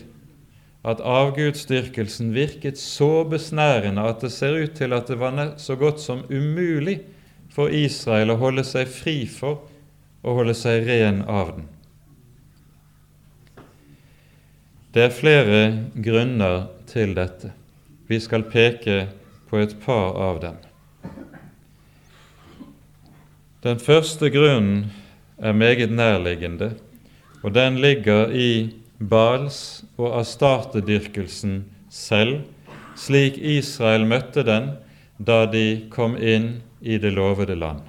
at 0.87 1.03
avgudsdyrkelsen 1.03 2.31
virket 2.33 2.79
så 2.79 3.23
besnærende 3.29 4.07
at 4.07 4.23
det 4.23 4.31
ser 4.33 4.57
ut 4.63 4.77
til 4.79 4.95
at 4.97 5.11
det 5.11 5.19
var 5.19 5.53
så 5.61 5.75
godt 5.75 6.01
som 6.01 6.23
umulig 6.29 7.01
for 7.53 7.69
Israel 7.73 8.33
å 8.33 8.41
holde 8.41 8.63
seg 8.65 8.89
fri 8.89 9.19
for 9.29 9.67
å 10.23 10.35
holde 10.39 10.55
seg 10.57 10.87
ren 10.87 11.21
av 11.27 11.53
den. 11.57 11.67
Det 14.95 15.03
er 15.05 15.13
flere 15.13 15.61
grunner 15.93 16.69
til 16.89 17.13
dette. 17.17 17.51
Vi 18.07 18.19
skal 18.23 18.45
peke 18.47 19.07
på 19.49 19.59
et 19.59 19.75
par 19.83 20.15
av 20.15 20.39
dem. 20.43 20.57
Den 23.63 23.79
første 23.83 24.29
grunnen 24.31 24.85
er 25.37 25.55
meget 25.57 25.91
nærliggende, 25.91 26.75
og 27.43 27.53
den 27.53 27.81
ligger 27.83 28.31
i 28.31 28.73
Bals- 28.97 29.83
og 29.97 30.19
Astarte-dyrkelsen 30.21 31.65
selv, 31.89 32.45
slik 32.95 33.37
Israel 33.37 34.07
møtte 34.07 34.43
den 34.47 34.71
da 35.19 35.43
de 35.51 35.89
kom 35.93 36.15
inn 36.17 36.61
i 36.81 36.97
det 37.01 37.11
lovede 37.13 37.57
land. 37.59 37.83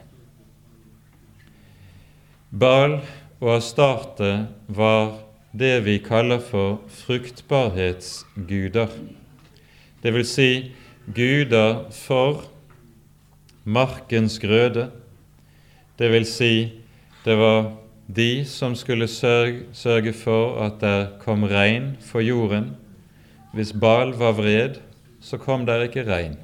Bal 2.50 2.98
og 3.40 3.54
Astarte 3.58 4.48
var 4.66 5.14
det 5.52 5.84
vi 5.84 5.98
kaller 6.04 6.40
for 6.42 6.80
fruktbarhetsguder, 7.04 8.88
det 10.02 10.14
vil 10.14 10.26
si 10.26 10.50
guder 11.14 11.88
for 11.94 12.44
markens 13.64 14.38
grøde, 14.38 14.90
det 15.98 16.12
vil 16.12 16.26
si 16.28 16.52
det 17.24 17.36
var 17.36 17.72
de 18.08 18.44
som 18.48 18.76
skulle 18.78 19.08
sørge, 19.10 19.66
sørge 19.76 20.12
for 20.16 20.60
at 20.64 20.78
det 20.80 21.20
kom 21.20 21.44
regn 21.44 21.96
for 22.00 22.24
jorden. 22.24 22.70
Hvis 23.52 23.72
Bal 23.72 24.14
var 24.16 24.32
vred, 24.38 24.78
så 25.20 25.36
kom 25.36 25.66
der 25.66 25.84
ikke 25.84 26.06
regn. 26.08 26.38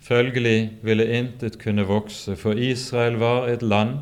Følgelig 0.00 0.78
ville 0.82 1.04
intet 1.18 1.58
kunne 1.60 1.84
vokse, 1.84 2.36
for 2.36 2.56
Israel 2.56 3.18
var 3.20 3.50
et 3.52 3.62
land 3.62 3.98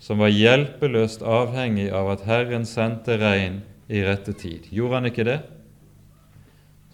som 0.00 0.22
var 0.22 0.32
hjelpeløst 0.32 1.22
avhengig 1.26 1.90
av 1.92 2.08
at 2.14 2.24
Herren 2.24 2.64
sendte 2.66 3.18
regn 3.20 3.60
i 3.90 4.00
rette 4.06 4.32
tid. 4.32 4.70
Gjorde 4.72 5.00
han 5.00 5.10
ikke 5.10 5.26
det, 5.28 5.38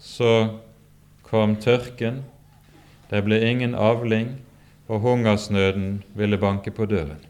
så 0.01 0.31
kom 1.29 1.55
tørken, 1.61 2.23
det 3.09 3.21
ble 3.25 3.39
ingen 3.45 3.75
avling, 3.77 4.35
og 4.87 5.01
hungersnøden 5.01 6.03
ville 6.17 6.37
banke 6.37 6.71
på 6.71 6.85
døren. 6.89 7.21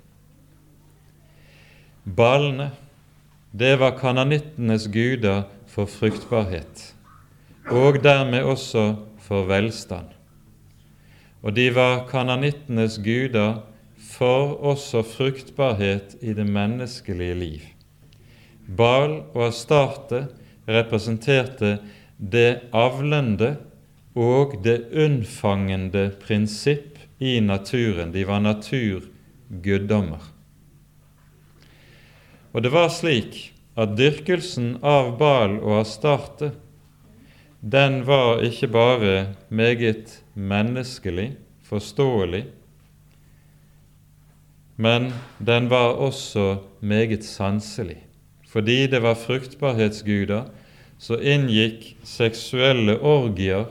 Ballene, 2.05 2.71
det 3.55 3.77
var 3.79 3.95
kananittenes 3.97 4.89
guder 4.91 5.45
for 5.71 5.87
fruktbarhet, 5.89 6.91
og 7.71 8.01
dermed 8.03 8.43
også 8.43 8.95
for 9.25 9.47
velstand. 9.49 10.11
Og 11.41 11.55
de 11.55 11.69
var 11.75 12.05
kananittenes 12.09 12.99
guder 13.03 13.61
for 14.01 14.55
også 14.65 15.03
fruktbarhet 15.05 16.17
i 16.21 16.33
det 16.33 16.45
menneskelige 16.47 17.35
liv. 17.37 17.63
Bal 18.77 19.21
og 19.33 19.47
Astarte 19.47 20.25
representerte 20.67 21.77
det 22.17 22.65
avlende 22.73 23.55
og 24.15 24.55
det 24.63 24.77
unnfangende 24.95 26.07
prinsipp 26.23 26.99
i 27.19 27.39
naturen. 27.43 28.13
De 28.15 28.23
var 28.27 28.39
naturguddommer. 28.39 30.23
Og 32.55 32.63
det 32.63 32.71
var 32.71 32.87
slik 32.89 33.51
at 33.75 33.97
dyrkelsen 33.99 34.77
av 34.79 35.17
Baal 35.19 35.57
og 35.59 35.81
Astarte, 35.81 36.53
den 37.59 38.03
var 38.07 38.43
ikke 38.45 38.69
bare 38.71 39.15
meget 39.49 40.21
menneskelig, 40.33 41.33
forståelig, 41.65 42.45
men 44.75 45.11
den 45.39 45.67
var 45.71 45.97
også 45.99 46.61
meget 46.79 47.25
sanselig. 47.25 47.97
Fordi 48.47 48.87
det 48.87 49.01
var 49.03 49.17
fruktbarhetsguder, 49.19 50.45
så 50.99 51.17
inngikk 51.19 51.95
seksuelle 52.07 52.95
orgier 53.03 53.65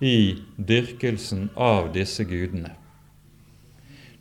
i 0.00 0.38
dyrkelsen 0.56 1.48
av 1.54 1.92
disse 1.92 2.24
gudene. 2.24 2.72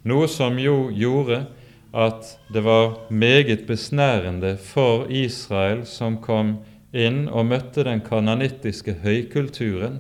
Noe 0.03 0.27
som 0.31 0.59
jo 0.59 0.89
gjorde 0.95 1.45
at 1.91 2.35
det 2.53 2.61
var 2.63 2.99
meget 3.09 3.65
besnærende 3.67 4.57
for 4.57 5.09
Israel 5.11 5.85
som 5.89 6.19
kom 6.21 6.59
inn 6.93 7.27
og 7.27 7.49
møtte 7.49 7.83
den 7.85 8.01
kananittiske 8.05 8.99
høykulturen, 9.03 9.99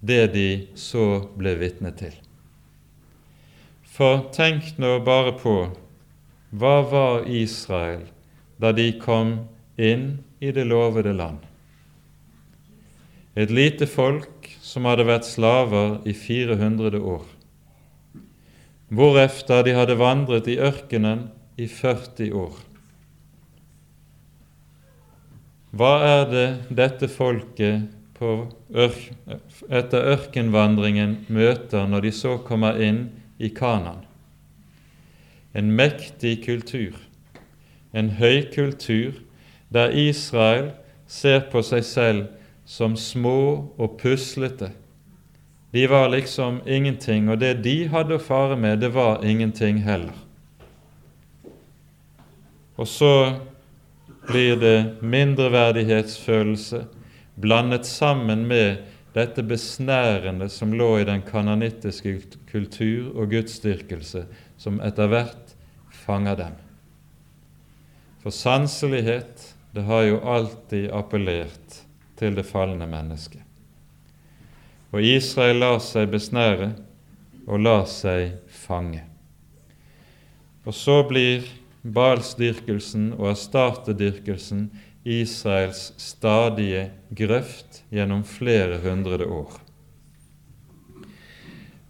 det 0.00 0.32
de 0.34 0.50
så 0.78 1.26
ble 1.38 1.56
vitne 1.58 1.92
til. 1.96 2.14
For 3.96 4.26
tenk 4.34 4.76
nå 4.78 4.98
bare 5.06 5.32
på 5.40 5.56
hva 6.56 6.76
var 6.90 7.26
Israel 7.26 8.04
da 8.60 8.72
de 8.76 8.90
kom 9.00 9.48
inn 9.76 10.18
i 10.40 10.52
det 10.52 10.66
lovede 10.68 11.14
land? 11.16 11.40
Et 13.36 13.50
lite 13.52 13.86
folk 13.86 14.50
som 14.64 14.86
hadde 14.88 15.04
vært 15.08 15.28
slaver 15.28 15.98
i 16.08 16.14
400 16.16 17.00
år 17.00 17.26
hvorefter 18.88 19.64
de 19.66 19.74
hadde 19.74 19.98
vandret 19.98 20.48
i 20.50 20.58
ørkenen 20.62 21.26
i 21.58 21.66
40 21.66 22.30
år. 22.36 22.54
Hva 25.76 25.92
er 26.06 26.22
det 26.30 26.48
dette 26.78 27.08
folket 27.10 27.88
ørk, 28.22 29.00
etter 29.68 30.10
ørkenvandringen 30.14 31.18
møter 31.28 31.88
når 31.90 32.06
de 32.06 32.12
så 32.14 32.36
kommer 32.46 32.78
inn 32.80 33.08
i 33.42 33.50
Kanan? 33.52 34.04
En 35.56 35.72
mektig 35.76 36.38
kultur, 36.44 36.96
en 37.92 38.14
høy 38.20 38.46
kultur 38.52 39.18
der 39.72 39.92
Israel 39.92 40.70
ser 41.10 41.48
på 41.50 41.62
seg 41.64 41.84
selv 41.84 42.35
som 42.66 42.96
små 42.98 43.38
og 43.78 43.96
puslete, 44.00 44.72
de 45.70 45.86
var 45.86 46.08
liksom 46.08 46.60
ingenting, 46.66 47.28
og 47.28 47.38
det 47.42 47.58
de 47.64 47.84
hadde 47.92 48.16
å 48.16 48.22
fare 48.22 48.56
med, 48.58 48.80
det 48.80 48.92
var 48.94 49.24
ingenting 49.26 49.82
heller. 49.84 50.14
Og 52.76 52.88
så 52.88 53.12
blir 54.26 54.56
det 54.60 54.76
mindreverdighetsfølelse 55.04 56.82
blandet 57.40 57.86
sammen 57.88 58.46
med 58.48 58.84
dette 59.16 59.44
besnærende 59.46 60.48
som 60.52 60.74
lå 60.76 60.90
i 61.00 61.06
den 61.08 61.22
kanonittiske 61.24 62.18
kultur 62.50 63.12
og 63.14 63.30
gudsdyrkelse, 63.32 64.26
som 64.60 64.80
etter 64.84 65.12
hvert 65.12 65.56
fanger 66.04 66.40
dem. 66.40 66.60
For 68.24 68.34
sanselighet, 68.34 69.52
det 69.72 69.84
har 69.88 70.08
jo 70.08 70.20
alltid 70.24 70.90
appellert 70.92 71.85
til 72.18 72.36
det 72.36 72.46
falne 72.48 72.86
mennesket. 72.88 73.42
Og 74.94 75.04
Israel 75.04 75.60
lar 75.60 75.78
seg 75.84 76.08
besnære 76.12 76.70
og 77.46 77.62
lar 77.62 77.84
seg 77.90 78.38
fange. 78.48 79.02
Og 80.66 80.74
så 80.74 81.02
blir 81.06 81.46
Balsdyrkelsen 81.86 83.12
og 83.14 83.30
Astartedyrkelsen 83.34 84.70
Israels 85.06 85.92
stadige 86.02 86.88
grøft 87.14 87.84
gjennom 87.94 88.24
flere 88.26 88.80
hundrede 88.82 89.28
år. 89.30 89.52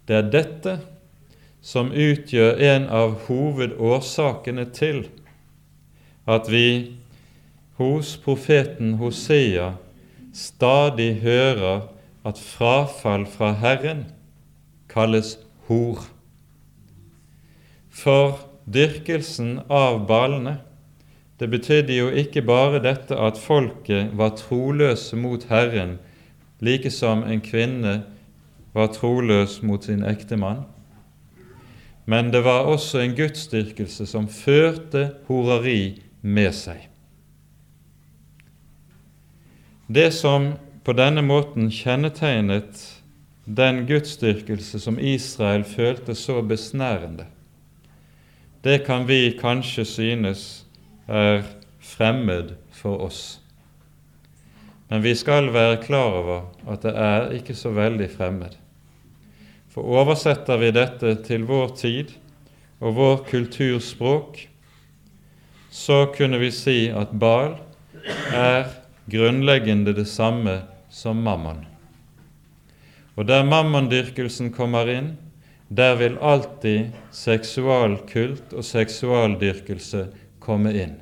Det 0.07 0.15
er 0.15 0.29
dette 0.31 0.75
som 1.65 1.89
utgjør 1.91 2.61
en 2.63 2.85
av 2.93 3.17
hovedårsakene 3.25 4.67
til 4.75 5.07
at 6.29 6.47
vi 6.51 6.67
hos 7.81 8.13
profeten 8.21 8.93
Hosea 9.01 9.71
stadig 10.37 11.15
hører 11.23 11.87
at 12.27 12.37
frafall 12.39 13.25
fra 13.25 13.51
Herren 13.57 14.05
kalles 14.89 15.37
hor. 15.65 16.03
For 17.89 18.37
dyrkelsen 18.69 19.63
av 19.69 20.03
ballene, 20.09 20.59
det 21.39 21.49
betydde 21.49 21.95
jo 21.97 22.09
ikke 22.13 22.43
bare 22.45 22.81
dette 22.83 23.17
at 23.17 23.39
folket 23.41 24.13
var 24.17 24.35
troløse 24.37 25.17
mot 25.17 25.43
Herren, 25.49 25.97
like 26.61 26.91
som 26.93 27.23
en 27.25 27.41
kvinne 27.41 27.99
var 28.77 28.91
troløs 28.93 29.61
mot 29.65 29.85
sin 29.85 30.03
ektemann. 30.05 30.65
Men 32.05 32.29
det 32.33 32.43
var 32.45 32.69
også 32.69 33.01
en 33.03 33.15
gudsdyrkelse 33.17 34.05
som 34.07 34.29
førte 34.31 35.09
horeri 35.27 35.99
med 36.21 36.53
seg. 36.55 36.87
Det 39.87 40.11
som 40.11 40.53
på 40.83 40.91
denne 40.93 41.21
måten 41.23 41.69
kjennetegnet 41.71 42.81
den 43.47 43.85
gudsdyrkelse 43.87 44.79
som 44.83 44.99
Israel 44.99 45.63
følte 45.63 46.15
så 46.15 46.41
besnærende. 46.43 47.25
Det 48.63 48.81
kan 48.85 49.05
vi 49.07 49.31
kanskje 49.39 49.85
synes 49.87 50.65
er 51.07 51.45
fremmed 51.79 52.57
for 52.71 52.99
oss. 53.07 53.39
men 54.89 55.01
vi 55.01 55.15
skal 55.15 55.53
være 55.53 55.81
klar 55.83 56.13
over 56.15 56.41
at 56.67 56.81
det 56.83 56.93
er 56.95 57.31
ikke 57.35 57.55
så 57.55 57.69
veldig 57.69 58.09
fremmed. 58.11 58.55
For 59.69 59.83
oversetter 59.83 60.57
vi 60.57 60.71
dette 60.71 61.15
til 61.27 61.43
vår 61.43 61.75
tid 61.75 62.13
og 62.79 62.95
vår 62.95 63.17
kulturspråk, 63.27 64.47
så 65.71 66.05
kunne 66.17 66.39
vi 66.39 66.51
si 66.51 66.87
at 66.87 67.11
Bal 67.19 67.57
er 68.33 68.86
grunnleggende 69.11 69.93
det 69.93 70.05
samme 70.05 70.61
som 70.89 71.23
mammon. 71.23 71.65
Og 73.15 73.25
der 73.27 73.43
mammondyrkelsen 73.47 74.51
kommer 74.53 74.89
inn, 74.91 75.15
der 75.67 75.95
vil 75.99 76.19
alltid 76.21 76.93
seksualkult 77.11 78.53
og 78.53 78.63
seksualdyrkelse 78.63 80.05
komme 80.39 80.73
inn. 80.77 80.95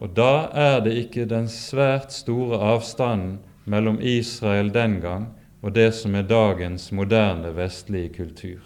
Og 0.00 0.12
da 0.16 0.50
er 0.52 0.78
det 0.84 0.94
ikke 1.00 1.26
den 1.28 1.48
svært 1.48 2.12
store 2.12 2.60
avstanden 2.74 3.38
mellom 3.64 3.98
Israel 4.00 4.70
den 4.72 5.00
gang 5.00 5.30
og 5.64 5.72
det 5.74 5.90
som 5.96 6.14
er 6.14 6.28
dagens 6.28 6.90
moderne 6.92 7.54
vestlige 7.56 8.12
kultur. 8.18 8.60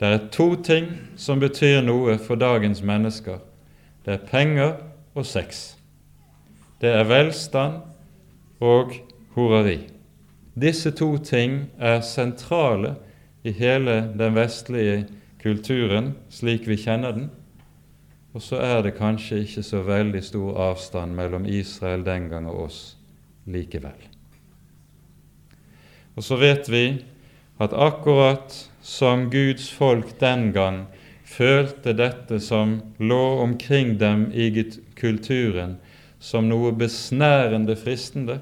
Det 0.00 0.08
er 0.08 0.28
to 0.32 0.54
ting 0.56 0.88
som 1.16 1.40
betyr 1.40 1.82
noe 1.84 2.18
for 2.20 2.36
dagens 2.40 2.82
mennesker. 2.84 3.40
Det 4.04 4.12
er 4.14 4.28
penger 4.28 4.76
og 5.14 5.26
sex. 5.26 5.75
Det 6.80 6.92
er 6.92 7.08
velstand 7.08 7.80
og 8.60 8.92
horeri. 9.36 9.78
Disse 10.56 10.90
to 10.96 11.16
ting 11.18 11.66
er 11.78 12.02
sentrale 12.04 12.94
i 13.44 13.52
hele 13.52 13.98
den 14.18 14.36
vestlige 14.36 15.06
kulturen 15.42 16.14
slik 16.32 16.66
vi 16.68 16.78
kjenner 16.80 17.16
den, 17.16 17.30
og 18.36 18.44
så 18.44 18.60
er 18.60 18.82
det 18.84 18.96
kanskje 18.98 19.42
ikke 19.44 19.64
så 19.64 19.80
veldig 19.86 20.22
stor 20.24 20.60
avstand 20.70 21.16
mellom 21.16 21.46
Israel 21.48 22.04
den 22.04 22.28
gang 22.28 22.48
og 22.50 22.66
oss 22.66 22.80
likevel. 23.48 23.96
Og 26.16 26.24
så 26.24 26.36
vet 26.40 26.68
vi 26.72 26.84
at 27.60 27.72
akkurat 27.72 28.52
som 28.84 29.30
Guds 29.32 29.70
folk 29.72 30.16
den 30.20 30.50
gang 30.52 30.84
følte 31.24 31.92
dette 31.96 32.40
som 32.40 32.78
lå 32.98 33.24
omkring 33.42 33.96
dem 34.00 34.28
i 34.32 34.50
kulturen, 34.96 35.76
som 36.26 36.48
noe 36.50 36.72
besnærende 36.74 37.76
fristende, 37.78 38.40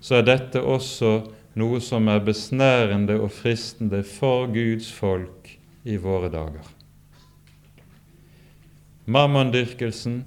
så 0.00 0.20
er 0.20 0.28
dette 0.28 0.62
også 0.62 1.16
noe 1.58 1.80
som 1.82 2.06
er 2.12 2.22
besnærende 2.22 3.16
og 3.18 3.32
fristende 3.34 4.04
for 4.06 4.46
Guds 4.52 4.92
folk 4.92 5.50
i 5.84 5.96
våre 5.98 6.30
dager. 6.30 6.68
Mammondyrkelsen, 9.06 10.24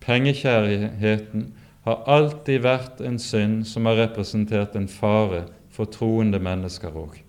pengekjærligheten, 0.00 1.48
har 1.84 2.02
alltid 2.16 2.64
vært 2.64 3.00
en 3.04 3.16
synd 3.20 3.62
som 3.68 3.88
har 3.88 4.00
representert 4.02 4.76
en 4.76 4.88
fare 4.88 5.46
for 5.72 5.88
troende 5.88 6.40
mennesker 6.40 6.96
òg. 6.96 7.20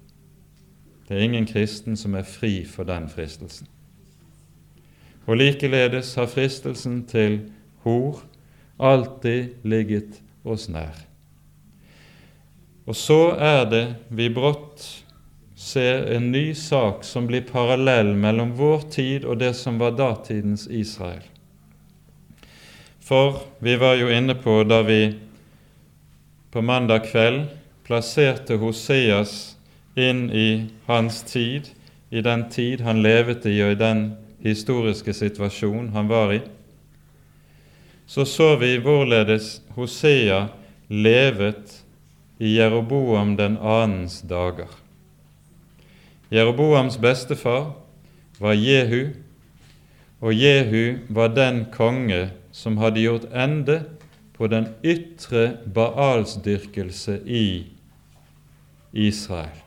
Det 1.07 1.17
er 1.17 1.25
ingen 1.25 1.47
kristen 1.47 1.95
som 1.97 2.15
er 2.15 2.27
fri 2.27 2.63
for 2.67 2.87
den 2.87 3.07
fristelsen. 3.11 3.67
Og 5.27 5.39
likeledes 5.39 6.15
har 6.19 6.27
fristelsen 6.31 7.03
til 7.07 7.39
hor 7.83 8.19
alltid 8.79 9.59
ligget 9.67 10.21
oss 10.43 10.69
nær. 10.71 10.95
Og 12.89 12.95
så 12.97 13.35
er 13.37 13.67
det 13.69 13.85
vi 14.09 14.29
brått 14.33 14.85
ser 15.59 16.07
en 16.15 16.31
ny 16.31 16.53
sak 16.55 17.03
som 17.03 17.27
blir 17.27 17.43
parallell 17.45 18.13
mellom 18.15 18.55
vår 18.57 18.87
tid 18.95 19.25
og 19.27 19.41
det 19.43 19.51
som 19.59 19.77
var 19.81 19.97
datidens 19.99 20.65
Israel. 20.71 21.25
For 23.03 23.41
vi 23.59 23.75
var 23.81 23.99
jo 23.99 24.07
inne 24.13 24.37
på 24.39 24.61
da 24.63 24.79
vi 24.87 25.01
på 26.49 26.61
mandag 26.65 27.09
kveld 27.11 27.49
plasserte 27.85 28.57
Hoseas 28.61 29.57
inn 29.99 30.29
i 30.31 30.69
hans 30.87 31.21
tid, 31.27 31.67
i 32.09 32.21
den 32.25 32.47
tid 32.49 32.81
han 32.85 33.03
levde 33.03 33.51
i 33.51 33.59
og 33.65 33.75
i 33.75 33.81
den 33.81 34.03
historiske 34.41 35.13
situasjonen 35.13 35.91
han 35.93 36.07
var 36.09 36.33
i, 36.33 36.39
så 38.09 38.25
så 38.25 38.55
vi 38.57 38.71
hvorledes 38.81 39.59
Hosea 39.77 40.47
levet 40.87 41.83
i 42.41 42.55
Jeroboam 42.55 43.35
den 43.37 43.57
annens 43.61 44.21
dager. 44.25 44.71
Jeroboams 46.33 46.97
bestefar 46.97 47.75
var 48.41 48.57
Jehu, 48.57 49.11
og 50.25 50.33
Jehu 50.33 50.97
var 51.09 51.35
den 51.37 51.67
konge 51.73 52.31
som 52.51 52.79
hadde 52.81 53.03
gjort 53.05 53.29
ende 53.29 53.83
på 54.33 54.49
den 54.49 54.71
ytre 54.81 55.59
Baalsdyrkelse 55.69 57.19
i 57.29 57.67
Israel. 58.93 59.61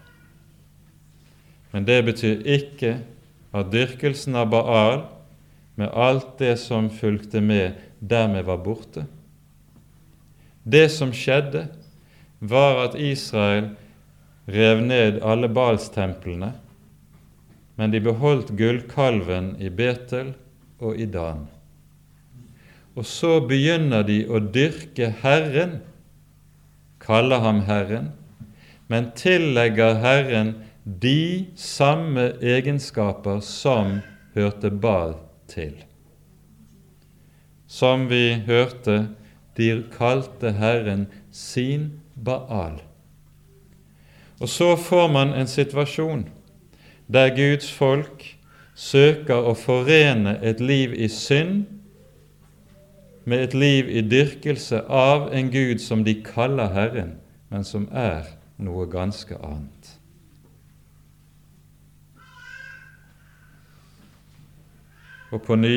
Men 1.71 1.87
det 1.87 2.03
betyr 2.11 2.43
ikke 2.43 2.97
at 3.55 3.71
dyrkelsen 3.71 4.35
av 4.35 4.51
Baal, 4.51 5.07
med 5.77 5.95
alt 5.95 6.35
det 6.43 6.57
som 6.61 6.91
fulgte 6.93 7.41
med, 7.41 7.79
dermed 8.03 8.45
var 8.45 8.59
borte. 8.65 9.07
Det 10.63 10.89
som 10.91 11.13
skjedde, 11.15 11.69
var 12.43 12.81
at 12.89 12.99
Israel 12.99 13.71
rev 14.51 14.83
ned 14.83 15.21
alle 15.23 15.49
Balstemplene, 15.49 16.53
men 17.79 17.95
de 17.95 18.01
beholdt 18.03 18.51
gullkalven 18.59 19.55
i 19.63 19.71
Betel 19.71 20.35
og 20.83 20.99
i 20.99 21.07
Dan. 21.07 21.47
Og 22.99 23.07
så 23.09 23.39
begynner 23.47 24.03
de 24.05 24.19
å 24.27 24.43
dyrke 24.43 25.13
Herren, 25.23 25.79
kaller 27.03 27.43
ham 27.47 27.63
Herren, 27.71 28.11
men 28.91 29.09
tillegger 29.17 30.03
Herren 30.03 30.53
de 30.85 31.47
samme 31.57 32.33
egenskaper 32.43 33.41
som 33.47 34.01
hørte 34.35 34.71
Bal 34.71 35.17
til. 35.51 35.73
Som 37.73 38.11
vi 38.11 38.35
hørte, 38.47 39.09
de 39.57 39.85
kalte 39.95 40.53
Herren 40.53 41.07
sin 41.33 41.93
Baal. 42.15 42.83
Og 44.41 44.49
så 44.49 44.75
får 44.77 45.09
man 45.13 45.33
en 45.33 45.49
situasjon 45.49 46.27
der 47.13 47.33
Guds 47.37 47.71
folk 47.73 48.25
søker 48.75 49.49
å 49.49 49.55
forene 49.57 50.35
et 50.45 50.61
liv 50.61 50.93
i 50.93 51.09
synd 51.09 51.65
med 53.25 53.45
et 53.47 53.55
liv 53.55 53.89
i 53.89 54.05
dyrkelse 54.05 54.83
av 54.89 55.31
en 55.33 55.51
Gud 55.53 55.81
som 55.81 56.05
de 56.05 56.19
kaller 56.27 56.73
Herren, 56.75 57.17
men 57.49 57.65
som 57.65 57.89
er 57.93 58.35
noe 58.61 58.89
ganske 58.91 59.37
annet. 59.39 59.93
Og 65.33 65.41
på 65.47 65.57
ny 65.57 65.77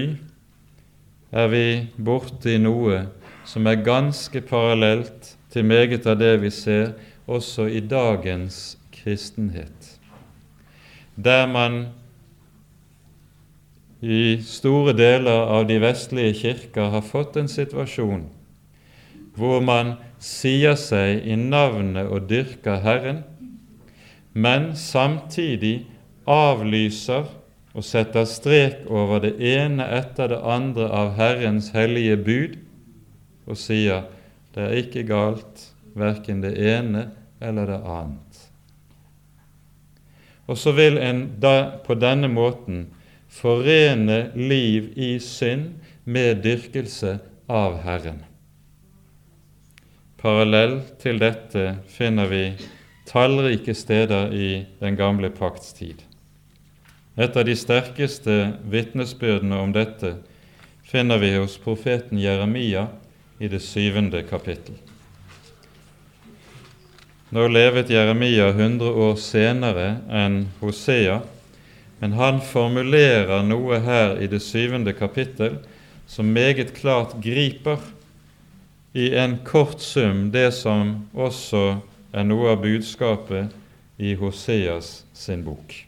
er 1.36 1.50
vi 1.52 1.66
borte 2.00 2.54
i 2.56 2.62
noe 2.62 3.02
som 3.46 3.68
er 3.68 3.84
ganske 3.84 4.42
parallelt 4.48 5.34
til 5.52 5.68
meget 5.68 6.08
av 6.08 6.18
det 6.20 6.34
vi 6.42 6.52
ser 6.54 6.96
også 7.28 7.68
i 7.68 7.82
dagens 7.84 8.78
kristenhet, 8.96 10.00
der 11.16 11.46
man 11.52 11.86
i 14.06 14.38
store 14.46 14.94
deler 14.96 15.48
av 15.50 15.68
de 15.68 15.80
vestlige 15.82 16.36
kirker 16.42 16.92
har 16.94 17.06
fått 17.06 17.38
en 17.40 17.52
situasjon 17.52 18.26
hvor 19.36 19.60
man 19.60 19.96
sier 20.24 20.78
seg 20.80 21.26
i 21.28 21.36
navnet 21.36 22.08
og 22.08 22.30
dyrker 22.30 22.80
Herren, 22.86 23.24
men 24.32 24.70
samtidig 24.80 25.82
avlyser 26.28 27.28
og 27.76 27.84
setter 27.84 28.24
strek 28.30 28.86
over 28.88 29.20
det 29.26 29.36
ene 29.44 29.86
etter 29.98 30.32
det 30.32 30.40
andre 30.40 30.88
av 30.96 31.14
Herrens 31.18 31.74
hellige 31.76 32.18
bud, 32.24 32.58
og 33.46 33.60
sier 33.60 34.08
det 34.56 34.64
er 34.64 34.78
ikke 34.80 35.04
galt, 35.10 35.72
verken 35.96 36.42
det 36.44 36.56
ene 36.56 37.10
eller 37.44 37.68
det 37.74 37.82
annet. 37.84 38.44
Og 40.48 40.60
så 40.62 40.72
vil 40.78 41.00
en 41.02 41.26
da 41.42 41.82
på 41.84 41.98
denne 42.00 42.30
måten 42.32 42.86
forene 43.36 44.30
liv 44.38 44.94
i 44.96 45.16
synd 45.20 45.74
med 46.06 46.44
dyrkelse 46.46 47.18
av 47.52 47.82
Herren. 47.84 48.22
Parallell 50.22 50.80
til 51.02 51.20
dette 51.22 51.68
finner 51.92 52.30
vi 52.32 52.44
tallrike 53.10 53.76
steder 53.78 54.32
i 54.34 54.50
den 54.80 54.96
gamle 54.98 55.30
pakts 55.34 55.74
tid. 55.78 56.00
Et 57.16 57.38
av 57.38 57.46
de 57.48 57.54
sterkeste 57.56 58.34
vitnesbyrdene 58.68 59.56
om 59.64 59.72
dette 59.72 60.18
finner 60.84 61.22
vi 61.22 61.30
hos 61.38 61.56
profeten 61.64 62.20
Jeremia 62.20 62.90
i 63.40 63.48
det 63.48 63.62
syvende 63.64 64.20
kapittel. 64.28 64.76
Nå 67.32 67.48
levet 67.48 67.90
Jeremia 67.90 68.50
100 68.52 68.92
år 69.08 69.16
senere 69.20 69.88
enn 70.12 70.42
Hosea, 70.60 71.22
men 72.04 72.20
han 72.20 72.44
formulerer 72.44 73.48
noe 73.48 73.80
her 73.84 74.20
i 74.20 74.28
det 74.28 74.44
syvende 74.44 74.92
kapittel 74.94 75.62
som 76.08 76.36
meget 76.36 76.76
klart 76.76 77.16
griper 77.24 77.80
i 78.92 79.14
en 79.16 79.40
kort 79.48 79.80
sum 79.80 80.30
det 80.36 80.52
som 80.60 81.08
også 81.16 81.66
er 82.12 82.28
noe 82.28 82.54
av 82.54 82.64
budskapet 82.68 83.56
i 83.98 84.14
Hoseas 84.20 85.06
sin 85.16 85.48
bok. 85.48 85.85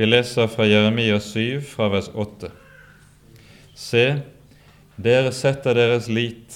Vi 0.00 0.06
leser 0.06 0.46
fra 0.46 0.64
Jeremia 0.66 1.20
7, 1.20 1.60
fra 1.60 1.88
vers 1.88 2.06
8. 2.14 2.48
Se, 3.76 4.04
dere 4.96 5.28
setter 5.36 5.74
deres 5.76 6.06
lit 6.08 6.54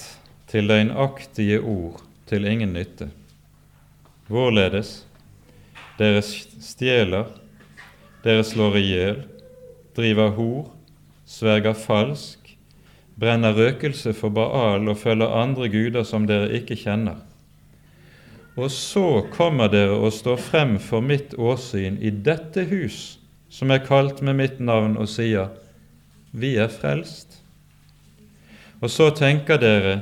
til 0.49 0.65
løgnaktige 0.65 1.59
ord 1.61 1.99
til 2.25 2.47
ingen 2.49 2.71
nytte. 2.73 3.05
Hvorledes? 4.25 5.03
Dere 5.99 6.23
stjeler, 6.25 7.27
dere 8.23 8.47
slår 8.49 8.79
i 8.79 8.81
hjel, 8.87 9.19
driver 9.93 10.33
hor, 10.39 10.71
sverger 11.29 11.77
falsk, 11.77 12.55
brenner 13.13 13.53
røkelse 13.53 14.15
for 14.17 14.33
Baal 14.33 14.89
og 14.89 14.97
følger 15.03 15.35
andre 15.43 15.69
guder 15.69 16.07
som 16.13 16.25
dere 16.25 16.49
ikke 16.63 16.79
kjenner. 16.81 17.21
Og 18.57 18.73
så 18.73 19.21
kommer 19.37 19.69
dere 19.69 20.01
og 20.01 20.17
står 20.17 20.41
frem 20.47 20.79
for 20.81 21.05
mitt 21.05 21.37
åsyn 21.37 22.01
i 22.01 22.09
dette 22.09 22.65
hus, 22.73 23.19
som 23.55 23.71
er 23.71 23.85
kalt 23.85 24.19
med 24.25 24.35
mitt 24.35 24.59
navn, 24.59 24.97
og 24.99 25.07
sier, 25.07 25.53
Vi 26.35 26.57
er 26.59 26.67
frelst. 26.67 27.37
Og 28.83 28.91
så 28.91 29.07
tenker 29.15 29.57
dere 29.61 30.01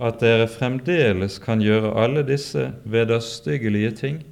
at 0.00 0.20
dere 0.22 0.46
fremdeles 0.48 1.36
kan 1.42 1.60
gjøre 1.60 1.92
alle 2.00 2.22
disse 2.24 2.70
vederstyggelige 2.88 3.90
ting. 3.98 4.22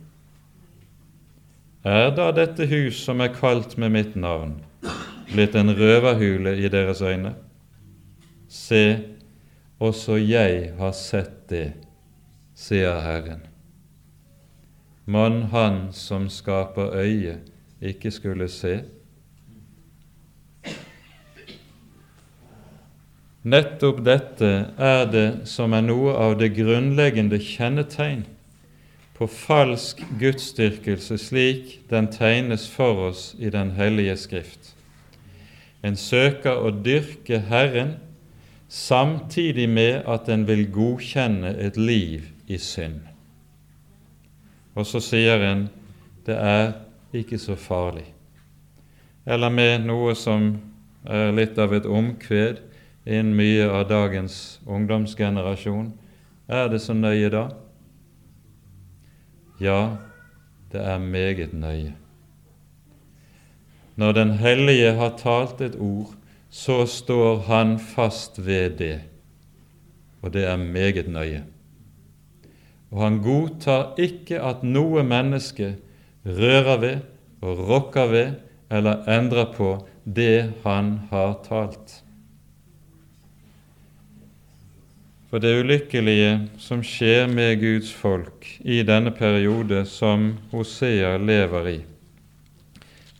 Er 1.84 2.08
da 2.16 2.30
dette 2.34 2.64
hus 2.70 3.02
som 3.04 3.20
er 3.20 3.34
kalt 3.34 3.76
med 3.78 3.92
mitt 3.92 4.16
navn, 4.16 4.56
blitt 5.32 5.54
en 5.54 5.74
røverhule 5.76 6.56
i 6.56 6.70
deres 6.72 7.02
øyne? 7.04 7.34
Se, 8.48 8.98
også 9.78 10.16
jeg 10.16 10.72
har 10.78 10.96
sett 10.96 11.44
det, 11.52 11.66
sier 12.56 13.02
Herren. 13.04 13.44
Mann 15.04 15.42
han 15.52 15.92
som 15.92 16.30
skaper 16.32 16.96
øye, 16.96 17.36
ikke 17.82 18.10
skulle 18.10 18.48
se? 18.48 18.80
Nettopp 23.46 24.00
dette 24.02 24.48
er 24.78 25.04
det 25.06 25.28
som 25.46 25.74
er 25.76 25.84
noe 25.86 26.16
av 26.18 26.34
det 26.40 26.50
grunnleggende 26.56 27.38
kjennetegn 27.38 28.24
på 29.16 29.28
falsk 29.30 30.02
gudsdyrkelse 30.20 31.18
slik 31.20 31.76
den 31.90 32.08
tegnes 32.12 32.66
for 32.68 33.06
oss 33.08 33.28
i 33.38 33.50
Den 33.54 33.70
hellige 33.78 34.16
Skrift. 34.16 34.74
En 35.82 35.96
søker 35.96 36.58
å 36.58 36.72
dyrke 36.74 37.38
Herren 37.48 37.94
samtidig 38.68 39.68
med 39.70 40.02
at 40.10 40.28
en 40.28 40.42
vil 40.48 40.66
godkjenne 40.72 41.54
et 41.62 41.78
liv 41.78 42.26
i 42.50 42.58
synd. 42.58 42.98
Og 44.74 44.84
så 44.90 45.00
sier 45.00 45.44
en 45.46 45.68
det 46.26 46.34
er 46.34 46.72
ikke 47.12 47.38
så 47.38 47.56
farlig. 47.56 48.06
Eller 49.26 49.50
med 49.50 49.86
noe 49.86 50.14
som 50.14 50.56
er 51.06 51.32
litt 51.34 51.58
av 51.58 51.74
et 51.74 51.86
omkved 51.86 52.62
innen 53.06 53.36
mye 53.38 53.68
av 53.70 53.86
dagens 53.90 54.60
ungdomsgenerasjon. 54.66 55.92
Er 56.48 56.68
det 56.70 56.82
så 56.82 56.94
nøye 56.94 57.30
da? 57.30 57.46
Ja, 59.62 59.96
det 60.72 60.82
er 60.82 60.98
meget 60.98 61.54
nøye. 61.54 61.94
Når 63.96 64.12
Den 64.12 64.30
hellige 64.30 64.92
har 64.92 65.16
talt 65.16 65.60
et 65.60 65.76
ord, 65.80 66.12
så 66.50 66.86
står 66.86 67.46
han 67.48 67.78
fast 67.78 68.46
ved 68.46 68.70
det, 68.78 69.00
og 70.22 70.32
det 70.32 70.44
er 70.44 70.56
meget 70.56 71.08
nøye. 71.08 71.44
Og 72.90 73.02
han 73.02 73.18
godtar 73.22 73.94
ikke 73.98 74.40
at 74.40 74.62
noe 74.62 75.02
menneske 75.02 75.76
rører 76.26 76.80
ved 76.82 76.96
og 77.46 77.62
rokker 77.68 78.10
ved 78.10 78.34
eller 78.70 79.06
endrer 79.08 79.52
på 79.54 79.70
det 80.04 80.52
han 80.64 80.98
har 81.10 81.38
talt. 81.46 82.02
For 85.30 85.42
det 85.42 85.56
ulykkelige 85.60 86.48
som 86.62 86.82
skjer 86.86 87.26
med 87.30 87.58
Guds 87.60 87.90
folk 87.94 88.46
i 88.62 88.82
denne 88.86 89.10
periode 89.14 89.82
som 89.90 90.32
Hosea 90.52 91.16
lever 91.18 91.70
i, 91.74 91.78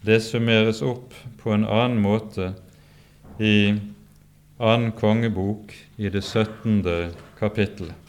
det 0.07 0.21
summeres 0.23 0.83
opp 0.87 1.15
på 1.43 1.55
en 1.55 1.67
annen 1.67 1.99
måte 2.03 2.53
i 3.43 3.75
annen 4.57 4.93
kongebok 4.97 5.75
i 5.99 6.11
det 6.11 6.23
17. 6.23 7.13
kapittelet. 7.39 8.06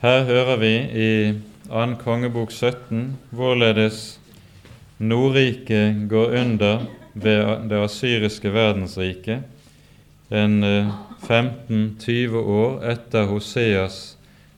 Her 0.00 0.22
hører 0.24 0.56
vi 0.56 0.76
i 0.96 1.08
2. 1.68 1.82
kongebok 2.00 2.54
17 2.56 3.18
hvorledes 3.36 4.20
Nordriket 4.96 6.06
går 6.08 6.30
under 6.40 6.86
ved 7.12 7.68
det 7.68 7.82
asyriske 7.84 8.48
verdensriket 8.54 9.42
en 10.32 10.64
15-20 10.64 12.08
eh, 12.08 12.38
år 12.38 12.78
etter 12.94 13.28
Hoseas 13.28 13.98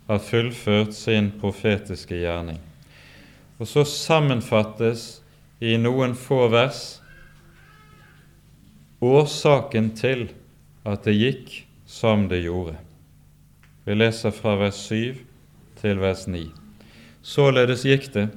har 0.06 0.22
fullført 0.22 0.94
sin 0.94 1.32
profetiske 1.40 2.20
gjerning. 2.22 2.62
Og 3.58 3.66
så 3.66 3.82
sammenfattes 3.82 5.24
i 5.58 5.74
noen 5.74 6.14
få 6.14 6.46
vers 6.54 6.84
årsaken 9.02 9.90
til 9.98 10.28
at 10.86 11.02
det 11.02 11.18
gikk 11.18 11.52
som 11.98 12.28
det 12.30 12.44
gjorde. 12.46 12.78
Vi 13.82 13.98
leser 13.98 14.30
fra 14.30 14.54
vers 14.62 14.78
7 14.86 15.31
til 15.82 16.00
vers 16.00 16.28
9. 16.30 16.46
Således 17.22 17.86
gikk 17.86 18.12
det 18.14 18.30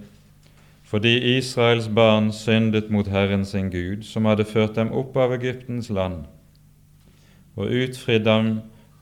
fordi 0.85 1.37
Israels 1.37 1.87
barn 1.89 2.29
syndet 2.33 2.91
mot 2.93 3.07
Herren 3.09 3.45
sin 3.45 3.71
Gud, 3.73 4.03
som 4.03 4.25
hadde 4.29 4.45
ført 4.45 4.75
dem 4.77 4.91
opp 4.93 5.17
av 5.17 5.33
Egyptens 5.33 5.89
land 5.89 6.27
og 7.55 7.71
utfridd 7.71 8.25
dem 8.27 8.51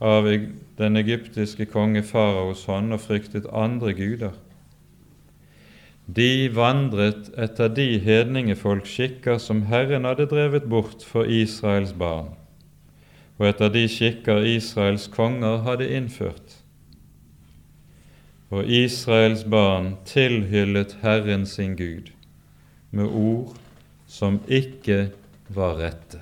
av 0.00 0.28
den 0.78 0.96
egyptiske 0.96 1.66
konge 1.70 2.02
faraos 2.06 2.64
hånd 2.70 2.94
og 2.96 3.02
fryktet 3.04 3.46
andre 3.52 3.92
guder. 3.94 4.32
De 6.06 6.48
vandret 6.54 7.30
etter 7.40 7.70
de 7.72 7.86
hedningefolks 7.98 8.96
skikker 8.96 9.38
som 9.40 9.64
Herren 9.70 10.04
hadde 10.08 10.28
drevet 10.30 10.68
bort 10.70 11.04
for 11.04 11.24
Israels 11.24 11.94
barn, 11.96 12.34
og 13.38 13.48
etter 13.48 13.72
de 13.72 13.86
skikker 13.88 14.44
Israels 14.56 15.08
konger 15.12 15.64
hadde 15.68 15.88
innført 15.88 16.63
og 18.54 18.68
Israels 18.70 19.42
barn 19.50 19.96
tilhyllet 20.06 20.98
Herren 21.02 21.46
sin 21.46 21.74
Gud 21.76 22.12
med 22.94 23.10
ord 23.10 23.56
som 24.06 24.38
ikke 24.46 25.08
var 25.50 25.74
rette. 25.80 26.20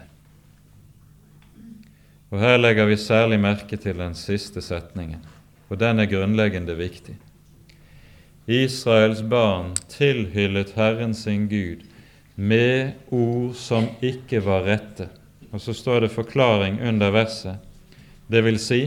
Og 2.32 2.40
Her 2.40 2.56
legger 2.56 2.88
vi 2.88 2.96
særlig 2.96 3.36
merke 3.42 3.76
til 3.76 3.98
den 4.00 4.16
siste 4.16 4.62
setningen, 4.64 5.20
for 5.68 5.76
den 5.76 6.00
er 6.00 6.08
grunnleggende 6.08 6.76
viktig. 6.78 7.18
Israels 8.48 9.20
barn 9.22 9.74
tilhyllet 9.92 10.72
Herren 10.78 11.12
sin 11.14 11.44
Gud 11.50 11.84
med 12.34 12.96
ord 13.12 13.52
som 13.54 13.90
ikke 14.00 14.40
var 14.44 14.64
rette. 14.64 15.10
Og 15.52 15.60
så 15.60 15.76
står 15.76 16.06
det 16.06 16.14
forklaring 16.14 16.80
under 16.80 17.12
verset. 17.12 17.60
Det 18.32 18.40
vil 18.44 18.58
si, 18.58 18.80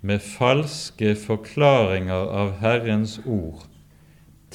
med 0.00 0.22
falske 0.22 1.14
forklaringer 1.18 2.30
av 2.40 2.52
Herrens 2.62 3.18
ord 3.26 3.64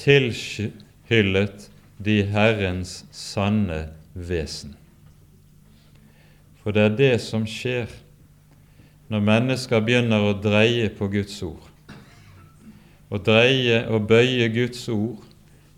tilhyllet 0.00 1.68
de 2.04 2.22
Herrens 2.32 3.04
sanne 3.12 3.86
vesen. 4.14 4.74
For 6.62 6.72
det 6.72 6.84
er 6.84 6.96
det 6.96 7.14
som 7.22 7.44
skjer 7.48 7.92
når 9.12 9.26
mennesker 9.26 9.84
begynner 9.84 10.24
å 10.24 10.36
dreie 10.40 10.88
på 10.96 11.10
Guds 11.12 11.36
ord, 11.44 11.68
å 13.12 13.20
dreie 13.20 13.82
og 13.92 14.08
bøye 14.08 14.48
Guds 14.54 14.86
ord 14.88 15.20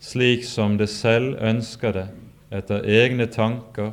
slik 0.00 0.44
som 0.46 0.76
det 0.78 0.88
selv 0.92 1.40
ønsker 1.42 1.96
det, 1.96 2.06
etter 2.54 2.86
egne 2.86 3.26
tanker, 3.26 3.90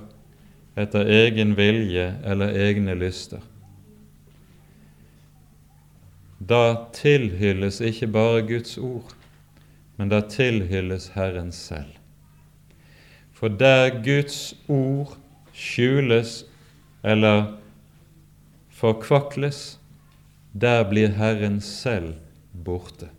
etter 0.78 1.10
egen 1.10 1.58
vilje 1.58 2.12
eller 2.30 2.54
egne 2.70 2.94
lyster 2.98 3.42
da 6.50 6.90
tilhylles 6.94 7.80
ikke 7.82 8.08
bare 8.12 8.42
Guds 8.48 8.78
ord, 8.78 9.14
men 9.98 10.10
da 10.12 10.22
tilhylles 10.28 11.12
Herren 11.16 11.52
selv. 11.52 11.94
For 13.34 13.48
der 13.48 14.02
Guds 14.04 14.56
ord 14.68 15.18
skjules 15.54 16.44
eller 17.04 17.54
forkvakles, 18.74 19.80
der 20.54 20.84
blir 20.90 21.16
Herren 21.18 21.62
selv 21.62 22.14
borte. 22.54 23.10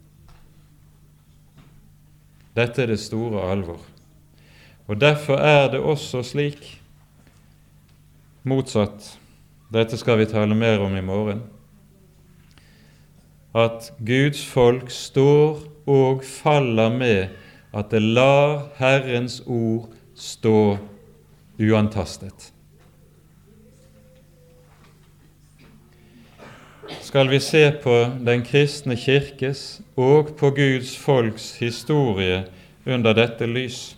Dette 2.55 2.83
er 2.83 2.93
det 2.93 3.01
store 3.03 3.43
alvor. 3.51 3.81
Og 4.87 5.01
Derfor 5.01 5.37
er 5.41 5.71
det 5.73 5.81
også 5.81 6.23
slik, 6.23 6.81
motsatt 8.45 9.15
Dette 9.73 9.97
skal 9.99 10.21
vi 10.21 10.27
tale 10.31 10.55
mer 10.55 10.79
om 10.85 10.93
i 10.97 11.03
morgen. 11.03 11.41
At 13.55 13.93
Guds 14.07 14.47
folk 14.47 14.91
står 14.91 15.61
og 15.87 16.25
faller 16.25 16.91
med 16.91 17.29
at 17.75 17.91
det 17.91 18.03
lar 18.03 18.69
Herrens 18.77 19.43
ord 19.47 19.89
stå 20.15 20.79
uantastet. 21.59 22.51
Skal 27.01 27.31
vi 27.31 27.39
se 27.41 27.73
på 27.83 27.95
Den 28.27 28.43
kristne 28.43 28.97
kirkes 28.97 29.81
og 29.97 30.35
på 30.37 30.51
Guds 30.51 30.97
folks 30.99 31.55
historie 31.59 32.45
under 32.87 33.13
dette 33.13 33.47
lys, 33.47 33.97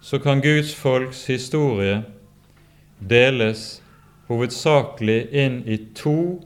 så 0.00 0.18
kan 0.18 0.40
Guds 0.40 0.74
folks 0.74 1.26
historie 1.26 2.02
deles 3.10 3.82
hovedsakelig 4.28 5.28
inn 5.32 5.60
i 5.68 5.76
to 5.94 6.40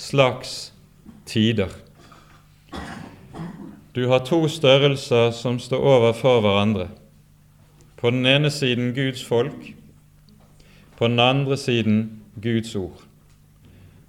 slags 0.00 0.72
tider. 1.26 1.68
Du 3.94 4.06
har 4.08 4.18
to 4.24 4.48
størrelser 4.48 5.30
som 5.30 5.58
står 5.60 5.82
overfor 5.84 6.40
hverandre. 6.40 6.86
På 8.00 8.10
den 8.10 8.24
ene 8.26 8.50
siden 8.50 8.94
Guds 8.96 9.24
folk, 9.24 9.74
på 10.96 11.08
den 11.08 11.20
andre 11.20 11.56
siden 11.56 12.22
Guds 12.42 12.72
ord. 12.76 13.02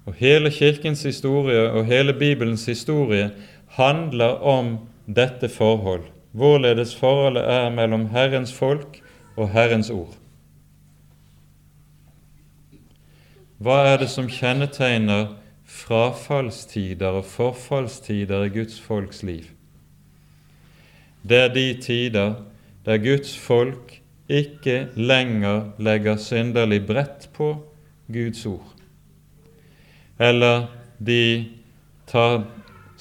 Og 0.06 0.14
Hele 0.14 0.50
Kirkens 0.50 1.02
historie 1.02 1.70
og 1.70 1.84
hele 1.84 2.14
Bibelens 2.14 2.66
historie 2.66 3.30
handler 3.76 4.40
om 4.40 4.78
dette 5.06 5.48
forhold, 5.48 6.08
hvorledes 6.32 6.96
forholdet 6.96 7.44
er 7.44 7.68
mellom 7.70 8.06
Herrens 8.06 8.52
folk 8.52 9.02
og 9.36 9.52
Herrens 9.52 9.90
ord. 9.90 10.16
Hva 13.58 13.78
er 13.92 14.00
det 14.00 14.08
som 14.10 14.26
kjennetegner 14.26 15.41
frafallstider 15.72 17.18
og 17.20 17.26
forfallstider 17.26 18.46
i 18.46 18.52
Guds 18.52 18.78
folks 18.80 19.22
liv? 19.26 19.48
Det 21.22 21.38
er 21.38 21.52
de 21.54 21.66
tider 21.80 22.34
der 22.86 22.98
Guds 22.98 23.34
folk 23.38 23.98
ikke 24.28 24.88
lenger 24.96 25.72
legger 25.82 26.16
synderlig 26.16 26.80
brett 26.86 27.28
på 27.34 27.54
Guds 28.12 28.46
ord, 28.46 28.72
eller 30.18 30.66
de 30.98 31.44
tar 32.06 32.42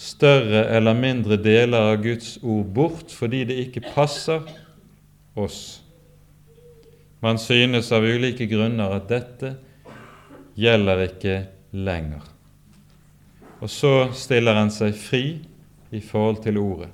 større 0.01 0.65
eller 0.75 0.97
mindre 0.97 1.37
deler 1.37 1.91
av 1.91 2.01
Guds 2.03 2.37
ord 2.41 2.69
bort 2.73 3.13
fordi 3.13 3.43
det 3.49 3.59
ikke 3.67 3.83
passer 3.93 4.45
oss. 5.37 5.81
Man 7.21 7.37
synes 7.37 7.91
av 7.93 8.05
ulike 8.05 8.47
grunner 8.49 8.95
at 8.97 9.09
dette 9.11 9.55
gjelder 10.57 11.03
ikke 11.05 11.35
lenger. 11.77 12.23
Og 13.61 13.69
så 13.69 14.09
stiller 14.17 14.57
en 14.57 14.71
seg 14.73 14.95
fri 14.97 15.25
i 15.91 16.01
forhold 16.01 16.41
til 16.43 16.57
ordet. 16.57 16.89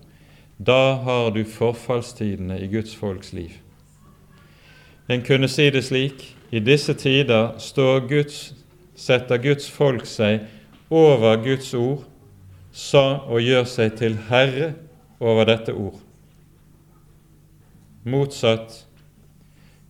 Da 0.58 0.98
har 1.06 1.32
du 1.32 1.44
forfallstidene 1.46 2.60
i 2.60 2.68
Guds 2.68 2.96
folks 2.96 3.34
liv. 3.34 3.52
En 5.10 5.24
kunne 5.24 5.48
si 5.48 5.70
det 5.72 5.86
slik 5.88 6.36
i 6.52 6.60
disse 6.60 6.94
tider 6.94 7.56
Guds, 8.10 8.54
setter 8.96 9.38
Guds 9.38 9.70
folk 9.72 10.06
seg 10.06 10.48
over 10.90 11.38
Guds 11.44 11.74
ord 11.74 12.04
sa 12.78 13.24
og 13.26 13.42
gjør 13.42 13.64
seg 13.66 13.96
til 13.98 14.18
herre 14.30 14.74
over 15.20 15.48
dette 15.50 15.74
ord. 15.74 15.98
Motsatt 18.06 18.84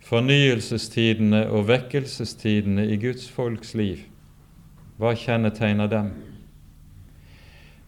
fornyelsestidene 0.08 1.48
og 1.52 1.68
vekkelsestidene 1.68 2.88
i 2.88 2.96
Guds 3.02 3.28
folks 3.30 3.74
liv. 3.76 4.06
Hva 4.98 5.12
kjennetegner 5.20 5.92
dem? 5.92 6.14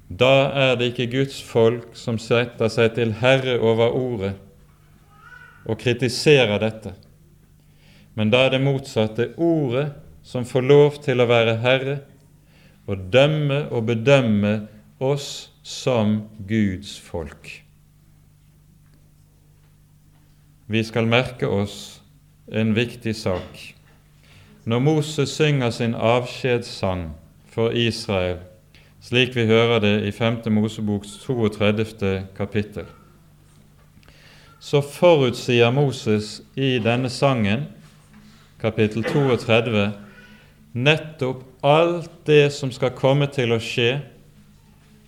Da 0.10 0.50
er 0.58 0.76
det 0.76 0.92
ikke 0.92 1.12
Guds 1.12 1.38
folk 1.46 1.94
som 1.94 2.18
setter 2.18 2.72
seg 2.74 2.96
til 2.98 3.14
herre 3.22 3.60
over 3.62 3.94
ordet 3.94 4.34
og 5.70 5.78
kritiserer 5.78 6.58
dette, 6.64 6.96
men 8.18 8.32
da 8.34 8.48
er 8.48 8.56
det 8.56 8.64
motsatte 8.64 9.30
ordet 9.38 9.92
som 10.26 10.48
får 10.50 10.66
lov 10.66 10.98
til 11.06 11.22
å 11.22 11.30
være 11.30 11.60
herre 11.62 12.00
og 12.90 13.06
dømme 13.14 13.68
og 13.70 13.86
bedømme 13.92 14.54
oss 14.98 15.52
som 15.62 16.24
Guds 16.50 16.98
folk. 16.98 17.52
Vi 20.70 20.82
skal 20.86 21.06
merke 21.10 21.46
oss 21.48 22.00
en 22.50 22.74
viktig 22.74 23.14
sak. 23.16 23.62
Når 24.66 24.80
Moses 24.86 25.38
synger 25.38 25.70
sin 25.74 25.94
avskjedssang 25.94 27.12
for 27.50 27.74
Israel 27.78 28.42
slik 29.02 29.36
vi 29.36 29.46
hører 29.50 29.80
det 29.80 29.96
i 30.08 30.12
5. 30.12 30.42
Moseboks 30.54 31.18
32. 31.24 32.24
kapittel. 32.38 32.86
Så 34.60 34.82
forutsier 34.82 35.72
Moses 35.72 36.42
i 36.56 36.78
denne 36.84 37.10
sangen, 37.10 37.68
kapittel 38.60 39.04
32, 39.04 39.86
nettopp 40.74 41.46
alt 41.64 42.12
det 42.28 42.52
som 42.54 42.72
skal 42.72 42.92
komme 42.96 43.30
til 43.32 43.56
å 43.56 43.62
skje, 43.64 44.02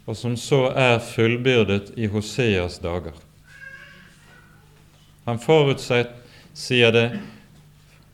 og 0.08 0.16
som 0.18 0.38
så 0.40 0.70
er 0.72 1.04
fullbyrdet 1.04 1.92
i 2.00 2.08
Hoseas 2.12 2.80
dager. 2.82 3.14
Han 5.28 5.40
forutsier 5.40 6.96
det 6.96 7.06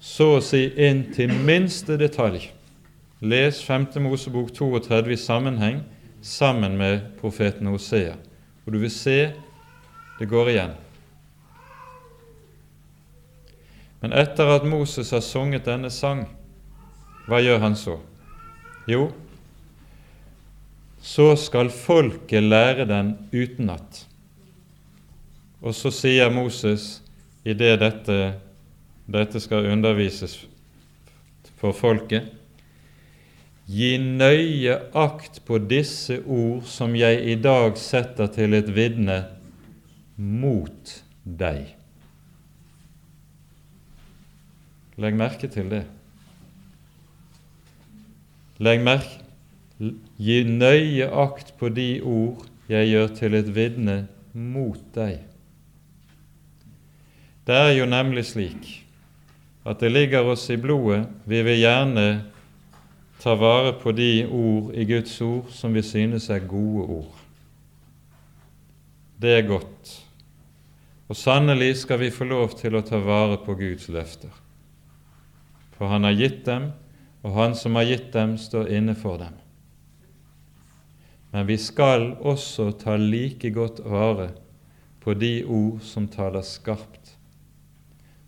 så 0.03 0.33
å 0.37 0.43
si 0.43 0.67
inn 0.83 1.05
til 1.13 1.31
minste 1.31 1.97
detalj. 2.01 2.49
Les 3.19 3.63
5. 3.63 3.87
Mosebok 3.99 4.51
32 4.53 5.11
i 5.11 5.17
sammenheng 5.17 5.79
sammen 6.21 6.77
med 6.77 6.99
profeten 7.17 7.65
Hosea, 7.65 8.13
og 8.65 8.73
du 8.73 8.77
vil 8.77 8.91
se 8.93 9.33
det 10.19 10.27
går 10.29 10.51
igjen. 10.51 10.75
Men 14.03 14.13
etter 14.13 14.51
at 14.53 14.67
Moses 14.69 15.09
har 15.15 15.25
sunget 15.25 15.65
denne 15.65 15.89
sang, 15.89 16.27
hva 17.25 17.41
gjør 17.41 17.63
han 17.65 17.77
så? 17.77 17.97
Jo, 18.85 19.09
så 21.01 21.31
skal 21.41 21.73
folket 21.73 22.45
lære 22.45 22.85
den 22.85 23.15
utenat. 23.33 24.03
Og 25.65 25.73
så 25.73 25.89
sier 25.89 26.29
Moses 26.29 26.99
idet 27.41 27.79
dette, 27.81 28.35
dette 29.09 29.41
skal 29.41 29.71
undervises 29.73 30.43
for 31.57 31.73
folket 31.73 32.36
Gi 33.67 33.97
nøye 33.99 34.77
akt 34.95 35.41
på 35.47 35.59
disse 35.59 36.21
ord 36.23 36.63
som 36.71 36.95
jeg 36.95 37.19
i 37.27 37.35
dag 37.35 37.75
setter 37.79 38.29
til 38.31 38.55
et 38.55 38.69
vitne 38.71 39.17
mot 40.15 40.93
deg. 41.27 41.73
Legg 44.97 45.19
merke 45.19 45.51
til 45.51 45.67
det. 45.73 45.83
Legg 48.63 48.81
merke 48.87 49.27
Gi 50.17 50.37
nøye 50.49 51.05
akt 51.13 51.51
på 51.59 51.69
de 51.69 51.99
ord 52.01 52.47
jeg 52.71 52.89
gjør 52.89 53.11
til 53.19 53.35
et 53.37 53.51
vitne 53.53 53.97
mot 54.33 54.79
deg. 54.95 55.19
Det 57.45 57.55
er 57.55 57.75
jo 57.77 57.85
nemlig 57.85 58.25
slik 58.31 58.71
at 59.67 59.83
det 59.83 59.91
ligger 59.91 60.31
oss 60.31 60.47
i 60.49 60.57
blodet. 60.57 61.03
Vi 61.29 61.43
vil 61.45 61.61
gjerne 61.61 62.07
ta 63.19 63.35
vare 63.35 63.73
på 63.81 63.91
de 63.91 64.25
ord 64.25 64.73
i 64.75 64.85
Guds 64.85 65.15
ord 65.21 65.49
som 65.53 65.73
vi 65.73 65.81
synes 65.81 66.29
er 66.29 66.45
gode 66.47 66.85
ord. 66.99 67.23
Det 69.21 69.33
er 69.39 69.47
godt. 69.47 69.93
Og 71.07 71.15
sannelig 71.15 71.77
skal 71.81 71.99
vi 72.03 72.11
få 72.13 72.27
lov 72.27 72.53
til 72.59 72.75
å 72.77 72.83
ta 72.85 72.99
vare 73.01 73.39
på 73.41 73.55
Guds 73.57 73.87
løfter. 73.89 74.33
For 75.77 75.89
Han 75.89 76.05
har 76.05 76.17
gitt 76.17 76.43
dem, 76.45 76.71
og 77.23 77.33
Han 77.33 77.55
som 77.55 77.75
har 77.75 77.87
gitt 77.89 78.11
dem, 78.13 78.37
står 78.37 78.69
inne 78.69 78.95
for 78.95 79.17
dem. 79.21 79.33
Men 81.31 81.47
vi 81.47 81.57
skal 81.57 82.13
også 82.21 82.71
ta 82.79 82.95
like 82.97 83.49
godt 83.53 83.81
vare 83.85 84.31
på 85.03 85.13
de 85.13 85.43
ord 85.45 85.81
som 85.85 86.07
taler 86.11 86.45
skarpt, 86.45 87.15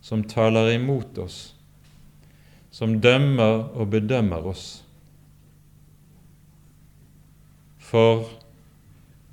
som 0.01 0.23
taler 0.23 0.73
imot 0.75 1.17
oss, 1.19 1.55
som 2.71 2.99
dømmer 3.01 3.65
og 3.73 3.89
bedømmer 3.93 4.45
oss. 4.51 4.67
For 7.89 8.27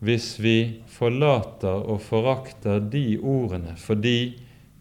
hvis 0.04 0.36
vi 0.40 0.82
forlater 0.92 1.84
og 1.88 2.00
forakter 2.04 2.80
de 2.80 3.18
ordene 3.20 3.76
fordi 3.80 4.36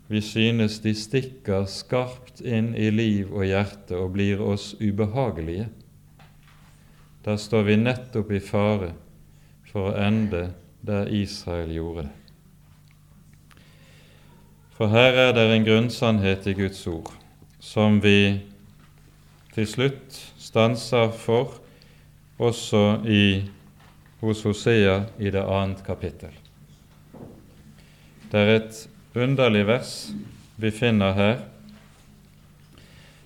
vi 0.08 0.22
synes 0.22 0.80
de 0.84 0.94
stikker 0.96 1.66
skarpt 1.72 2.44
inn 2.46 2.74
i 2.78 2.92
liv 2.94 3.32
og 3.34 3.48
hjerte 3.48 3.98
og 3.98 4.14
blir 4.14 4.44
oss 4.44 4.76
ubehagelige, 4.78 5.66
da 7.26 7.34
står 7.42 7.66
vi 7.72 7.80
nettopp 7.82 8.30
i 8.38 8.44
fare 8.44 8.92
for 9.72 9.90
å 9.90 9.98
ende 9.98 10.52
der 10.86 11.10
Israel 11.10 11.74
gjorde 11.74 12.06
det. 12.06 12.14
For 14.76 14.92
her 14.92 15.18
er 15.18 15.34
det 15.34 15.48
en 15.50 15.66
grunnsannhet 15.66 16.46
i 16.52 16.54
Guds 16.54 16.84
ord 16.92 17.25
som 17.66 17.98
vi 18.04 18.38
til 19.56 19.66
slutt 19.68 20.18
stanser 20.38 21.10
for 21.18 21.58
også 22.38 22.82
i, 23.10 23.46
hos 24.22 24.44
Hosea 24.46 25.00
i 25.18 25.32
det 25.34 25.42
annet 25.42 25.82
kapittel. 25.86 26.34
Det 28.30 28.42
er 28.42 28.52
et 28.60 28.78
underlig 29.16 29.64
vers 29.68 29.94
vi 30.62 30.72
finner 30.76 31.16
her. 31.18 31.42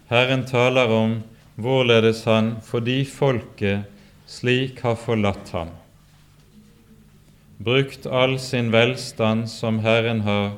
Herren 0.10 0.46
taler 0.48 0.94
om 0.94 1.20
hvorledes 1.60 2.24
han 2.30 2.56
fordi 2.66 3.02
folket 3.10 3.90
slik 4.30 4.80
har 4.86 4.96
forlatt 5.02 5.52
ham, 5.58 5.74
brukt 7.58 8.06
all 8.08 8.38
sin 8.40 8.72
velstand 8.72 9.50
som 9.52 9.82
Herren 9.84 10.24
har 10.24 10.54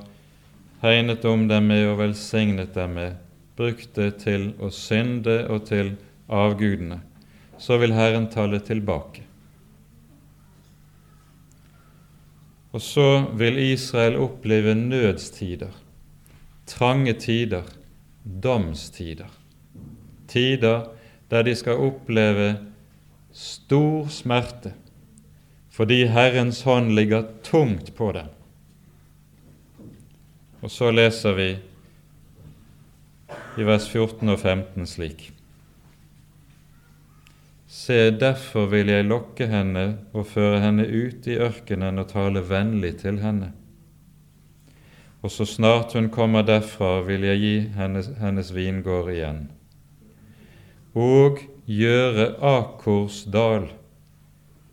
hegnet 0.83 1.25
om 1.25 1.47
dem 1.49 1.71
med 1.71 1.87
og 1.89 1.99
velsignet 2.03 2.75
dem 2.75 2.97
med, 2.99 3.19
brukt 3.61 3.93
det 3.95 4.15
til 4.23 4.51
å 4.57 4.71
synde 4.73 5.43
og 5.53 5.67
til 5.69 5.93
avgudene, 6.31 7.01
så 7.61 7.77
vil 7.81 7.93
Herren 7.93 8.25
tale 8.33 8.61
tilbake. 8.65 9.27
Og 12.71 12.81
så 12.81 13.07
vil 13.37 13.59
Israel 13.59 14.17
oppleve 14.23 14.73
nødstider, 14.79 15.73
trange 16.65 17.13
tider, 17.19 17.67
domstider. 18.23 19.29
Tider 20.31 20.85
der 21.31 21.43
de 21.43 21.55
skal 21.55 21.83
oppleve 21.83 22.53
stor 23.31 24.07
smerte 24.11 24.75
fordi 25.71 26.03
Herrens 26.11 26.65
hånd 26.67 26.89
ligger 26.91 27.23
tungt 27.47 27.93
på 27.95 28.09
dem. 28.11 28.27
Og 30.61 30.71
så 30.71 30.89
leser 30.91 31.37
vi 31.37 31.47
i 33.57 33.67
vers 33.67 33.87
14 33.89 34.29
og 34.31 34.39
15 34.39 34.87
slik. 34.87 35.29
Se, 37.71 38.11
derfor 38.11 38.67
vil 38.71 38.91
jeg 38.91 39.07
lokke 39.07 39.47
henne 39.47 39.85
og 40.11 40.27
føre 40.33 40.59
henne 40.59 40.83
ut 40.87 41.27
i 41.27 41.37
ørkenen 41.39 41.99
og 42.01 42.09
tale 42.11 42.43
vennlig 42.47 42.97
til 43.03 43.21
henne. 43.23 43.53
Og 45.21 45.31
så 45.31 45.45
snart 45.45 45.93
hun 45.93 46.09
kommer 46.11 46.43
derfra, 46.43 46.99
vil 47.05 47.23
jeg 47.29 47.39
gi 47.39 47.55
hennes, 47.77 48.09
hennes 48.19 48.51
vingård 48.55 49.11
igjen. 49.13 49.43
Og 50.97 51.39
gjøre 51.69 52.33
Akors 52.43 53.21
dal 53.31 53.69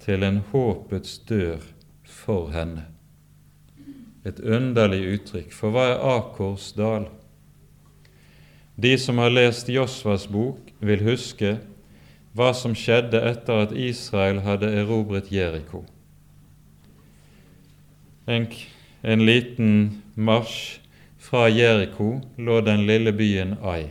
til 0.03 0.25
en 0.27 0.41
håpets 0.51 1.19
dør 1.29 1.63
for 2.03 2.51
henne. 2.55 2.89
Et 4.27 4.41
underlig 4.41 5.05
uttrykk, 5.13 5.53
for 5.55 5.75
hva 5.75 5.87
er 5.93 6.03
Akors 6.17 6.73
dal? 6.77 7.07
De 8.81 8.99
som 8.99 9.19
har 9.19 9.31
lest 9.31 9.69
Josvas 9.69 10.29
bok, 10.31 10.61
vil 10.79 11.01
huske 11.03 11.57
hva 12.39 12.53
som 12.55 12.77
skjedde 12.79 13.19
etter 13.27 13.65
at 13.65 13.73
Israel 13.75 14.45
hadde 14.45 14.71
erobret 14.71 15.33
Jeriko. 15.35 15.81
En, 18.31 18.47
en 19.03 19.25
liten 19.27 19.73
marsj 20.15 20.79
fra 21.19 21.49
Jeriko 21.51 22.21
lå 22.39 22.61
den 22.63 22.87
lille 22.87 23.11
byen 23.19 23.57
Ai. 23.67 23.89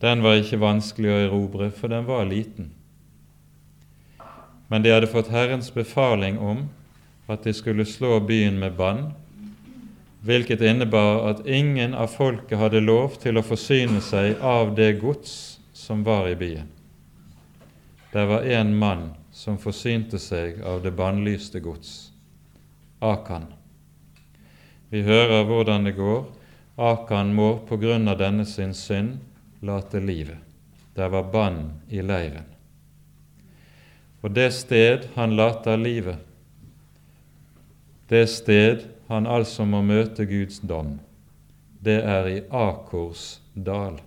Den 0.00 0.24
var 0.24 0.40
ikke 0.40 0.62
vanskelig 0.62 1.12
å 1.12 1.20
erobre, 1.26 1.68
for 1.76 1.92
den 1.92 2.08
var 2.08 2.24
liten. 2.30 2.72
Men 4.72 4.80
de 4.80 4.96
hadde 4.96 5.12
fått 5.12 5.28
Herrens 5.34 5.68
befaling 5.76 6.40
om 6.40 6.70
at 7.28 7.44
de 7.44 7.52
skulle 7.52 7.84
slå 7.84 8.16
byen 8.24 8.56
med 8.64 8.80
bann 8.80 9.10
hvilket 10.26 10.60
innebar 10.60 11.28
at 11.30 11.46
ingen 11.46 11.94
av 11.94 12.10
folket 12.12 12.58
hadde 12.58 12.82
lov 12.82 13.18
til 13.22 13.38
å 13.38 13.44
forsyne 13.46 14.00
seg 14.02 14.42
av 14.42 14.74
det 14.74 14.96
gods 15.00 15.60
som 15.76 16.02
var 16.06 16.28
i 16.28 16.36
byen. 16.38 16.68
Det 18.12 18.24
var 18.26 18.42
én 18.42 18.74
mann 18.74 19.10
som 19.30 19.58
forsynte 19.58 20.18
seg 20.18 20.62
av 20.64 20.82
det 20.82 20.94
bannlyste 20.96 21.60
gods, 21.60 22.10
Akan. 22.98 23.44
Vi 24.88 25.02
hører 25.04 25.44
hvordan 25.44 25.84
det 25.84 25.92
går. 25.98 26.24
Akan 26.76 27.34
må 27.36 27.58
på 27.68 27.76
grunn 27.76 28.08
av 28.08 28.16
denne 28.18 28.46
sin 28.48 28.72
synd 28.74 29.18
late 29.60 30.00
livet. 30.00 30.40
Det 30.96 31.08
var 31.12 31.28
bann 31.32 31.60
i 31.92 32.00
leiren. 32.00 32.48
Og 34.24 34.32
det 34.32 34.48
sted 34.56 35.10
han 35.14 35.36
later 35.36 35.76
livet, 35.76 36.16
det 38.08 38.26
sted 38.30 38.86
han 39.08 39.26
altså 39.26 39.64
må 39.64 39.82
møte 39.86 40.26
Guds 40.26 40.58
dom, 40.66 40.96
det 41.80 42.00
er 42.02 42.28
i 42.30 42.40
Akors 42.50 43.38
dal. 43.54 44.00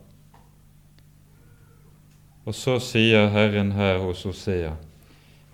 Og 2.43 2.55
så 2.55 2.79
sier 2.83 3.29
Herren 3.31 3.71
her 3.77 4.01
hos 4.03 4.25
Osea, 4.27 4.73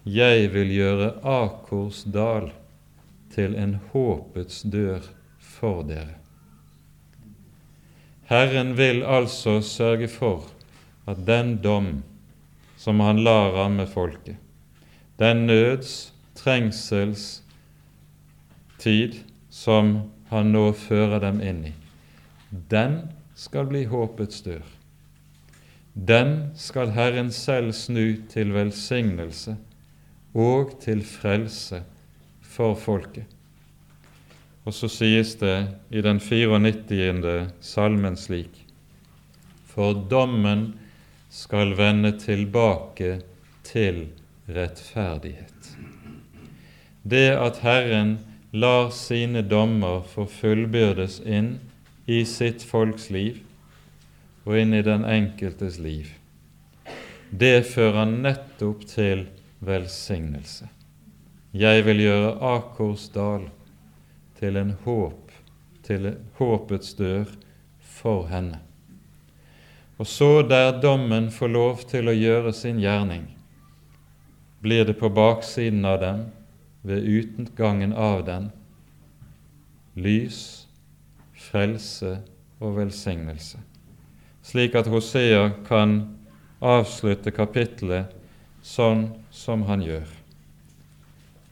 jeg 0.05 0.49
vil 0.53 0.71
gjøre 0.73 1.11
Akors 1.21 2.03
dal 2.09 2.51
til 3.33 3.55
en 3.59 3.77
håpets 3.91 4.63
dør 4.71 5.05
for 5.41 5.83
dere. 5.85 6.17
Herren 8.25 8.73
vil 8.77 9.03
altså 9.03 9.59
sørge 9.61 10.07
for 10.09 10.47
at 11.05 11.21
den 11.27 11.57
dom 11.61 11.99
som 12.81 12.99
han 12.99 13.21
lar 13.23 13.51
ramme 13.53 13.85
folket, 13.87 14.37
den 15.19 15.45
nøds, 15.45 16.13
trengsels 16.35 17.43
tid 18.81 19.21
som 19.55 19.95
han 20.31 20.51
nå 20.51 20.65
fører 20.75 21.21
dem 21.23 21.39
inn 21.39 21.61
i, 21.69 21.73
den 22.71 22.97
skal 23.39 23.69
bli 23.69 23.85
håpets 23.87 24.43
dør. 24.43 24.63
Den 25.95 26.51
skal 26.59 26.91
Herren 26.91 27.31
selv 27.31 27.71
snu 27.71 28.17
til 28.31 28.51
velsignelse 28.51 29.55
og 30.35 30.75
til 30.83 31.05
frelse 31.07 31.79
for 32.43 32.75
folket. 32.75 33.31
Og 34.65 34.75
så 34.75 34.89
sies 34.91 35.35
det 35.39 35.55
i 35.93 36.03
den 36.03 36.19
94. 36.19 37.53
salmen 37.63 38.17
slik 38.17 38.63
For 39.71 39.93
dommen 40.09 40.73
skal 41.31 41.75
vende 41.77 42.11
tilbake 42.19 43.21
til 43.63 44.07
rettferdighet. 44.47 45.75
Det 47.03 47.29
at 47.37 47.59
Herren 47.63 48.17
lar 48.55 48.89
sine 48.89 49.41
dommer 49.41 50.01
få 50.07 50.23
fullbyrdes 50.25 51.19
inn 51.27 51.57
i 52.05 52.21
sitt 52.25 52.63
folks 52.63 53.09
liv 53.11 53.41
og 54.45 54.55
inn 54.61 54.71
i 54.77 54.83
den 54.85 55.03
enkeltes 55.03 55.75
liv. 55.83 56.07
Det 57.35 57.65
fører 57.67 58.07
nettopp 58.07 58.85
til 58.87 59.25
velsignelse. 59.59 60.69
Jeg 61.51 61.83
vil 61.83 61.99
gjøre 62.05 62.29
Akors 62.53 63.09
dal 63.11 63.49
til 64.39 64.61
en 64.61 64.71
håp, 64.85 65.35
til 65.83 66.13
håpets 66.39 66.95
dør 66.95 67.27
for 67.81 68.23
henne. 68.31 68.61
Og 69.99 70.07
så, 70.07 70.31
der 70.47 70.79
dommen 70.79 71.27
får 71.31 71.51
lov 71.51 71.83
til 71.91 72.07
å 72.07 72.15
gjøre 72.15 72.55
sin 72.55 72.79
gjerning, 72.79 73.27
blir 74.63 74.87
det 74.87 74.95
på 75.03 75.11
baksiden 75.11 75.83
av 75.83 75.99
dem 76.07 76.25
ved 76.85 77.07
utgangen 77.09 77.93
av 77.93 78.23
den 78.27 78.51
lys, 79.95 80.67
frelse 81.33 82.19
og 82.59 82.75
velsignelse, 82.77 83.61
slik 84.45 84.75
at 84.75 84.89
Hosea 84.91 85.47
kan 85.67 85.97
avslutte 86.59 87.33
kapittelet 87.35 88.13
sånn 88.65 89.07
som 89.31 89.65
han 89.69 89.83
gjør. 89.85 90.07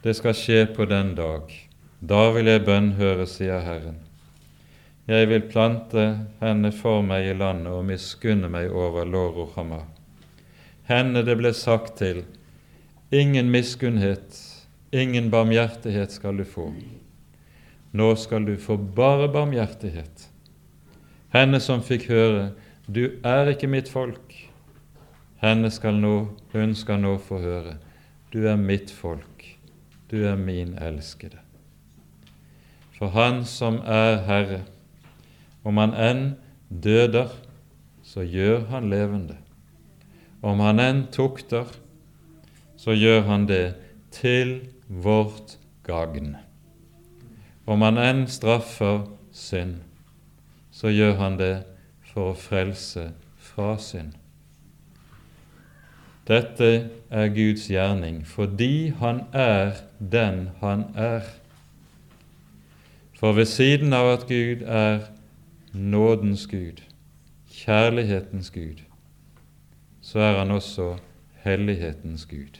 Det 0.03 0.15
skal 0.17 0.35
skje 0.35 0.65
på 0.75 0.85
den 0.89 1.13
dag. 1.15 1.51
Da 2.03 2.25
vil 2.35 2.49
jeg 2.51 2.65
bønnhøre, 2.67 3.27
sier 3.29 3.63
Herren. 3.63 4.01
Jeg 5.07 5.29
vil 5.31 5.45
plante 5.47 6.03
henne 6.41 6.71
for 6.75 7.03
meg 7.03 7.29
i 7.29 7.35
landet 7.35 7.71
og 7.71 7.85
miskunne 7.87 8.49
meg 8.51 8.71
over 8.71 9.07
Lorohamma. 9.07 9.81
Henne 10.87 11.23
det 11.23 11.37
ble 11.39 11.53
sagt 11.55 11.97
til, 12.01 12.25
ingen 13.11 13.51
miskunnhet 13.51 14.35
Ingen 14.93 15.31
barmhjertighet 15.33 16.11
skal 16.11 16.37
du 16.37 16.45
få. 16.45 16.67
Nå 17.97 18.15
skal 18.15 18.45
du 18.45 18.57
få 18.61 18.75
bare 18.77 19.25
barmhjertighet. 19.33 20.27
Henne 21.33 21.57
som 21.59 21.81
fikk 21.81 22.05
høre 22.13 22.51
'Du 22.85 23.17
er 23.23 23.49
ikke 23.49 23.67
mitt 23.67 23.89
folk', 23.89 24.51
henne 25.41 25.71
skal 25.71 25.93
nå, 25.93 26.27
hun 26.53 26.75
skal 26.75 26.99
nå 26.99 27.17
få 27.17 27.39
høre 27.41 27.77
'Du 28.31 28.45
er 28.47 28.55
mitt 28.55 28.91
folk, 28.91 29.57
du 30.11 30.25
er 30.25 30.35
min 30.35 30.77
elskede'. 30.77 31.41
For 32.97 33.07
Han 33.07 33.45
som 33.45 33.81
er 33.85 34.21
Herre, 34.23 34.61
Om 35.63 35.77
han 35.77 35.93
enn 35.93 36.35
døder, 36.69 37.29
så 38.03 38.21
gjør 38.21 38.65
han 38.67 38.89
levende. 38.89 39.37
Om 40.41 40.59
han 40.59 40.79
enn 40.79 41.07
tukter, 41.07 41.65
så 42.77 42.91
gjør 42.91 43.21
han 43.21 43.45
det 43.47 43.75
til 44.11 44.72
vårt 44.87 45.57
gagn. 45.83 46.35
Om 47.65 47.81
han 47.81 47.97
enn 47.97 48.25
straffer 48.27 49.05
synd, 49.31 49.79
så 50.71 50.91
gjør 50.91 51.15
han 51.21 51.37
det 51.39 51.55
for 52.13 52.33
å 52.33 52.37
frelse 52.37 53.11
fra 53.39 53.77
synd. 53.81 54.17
Dette 56.27 56.69
er 57.11 57.31
Guds 57.35 57.65
gjerning 57.67 58.21
fordi 58.27 58.93
Han 58.99 59.25
er 59.35 59.83
den 59.99 60.49
Han 60.61 60.85
er. 60.95 61.27
For 63.19 63.35
ved 63.35 63.45
siden 63.45 63.93
av 63.93 64.13
at 64.13 64.27
Gud 64.27 64.63
er 64.67 65.09
nådens 65.73 66.47
Gud, 66.47 66.83
kjærlighetens 67.51 68.51
Gud, 68.51 68.83
så 70.01 70.19
er 70.19 70.37
Han 70.37 70.51
også 70.51 70.97
hellighetens 71.43 72.25
Gud. 72.25 72.59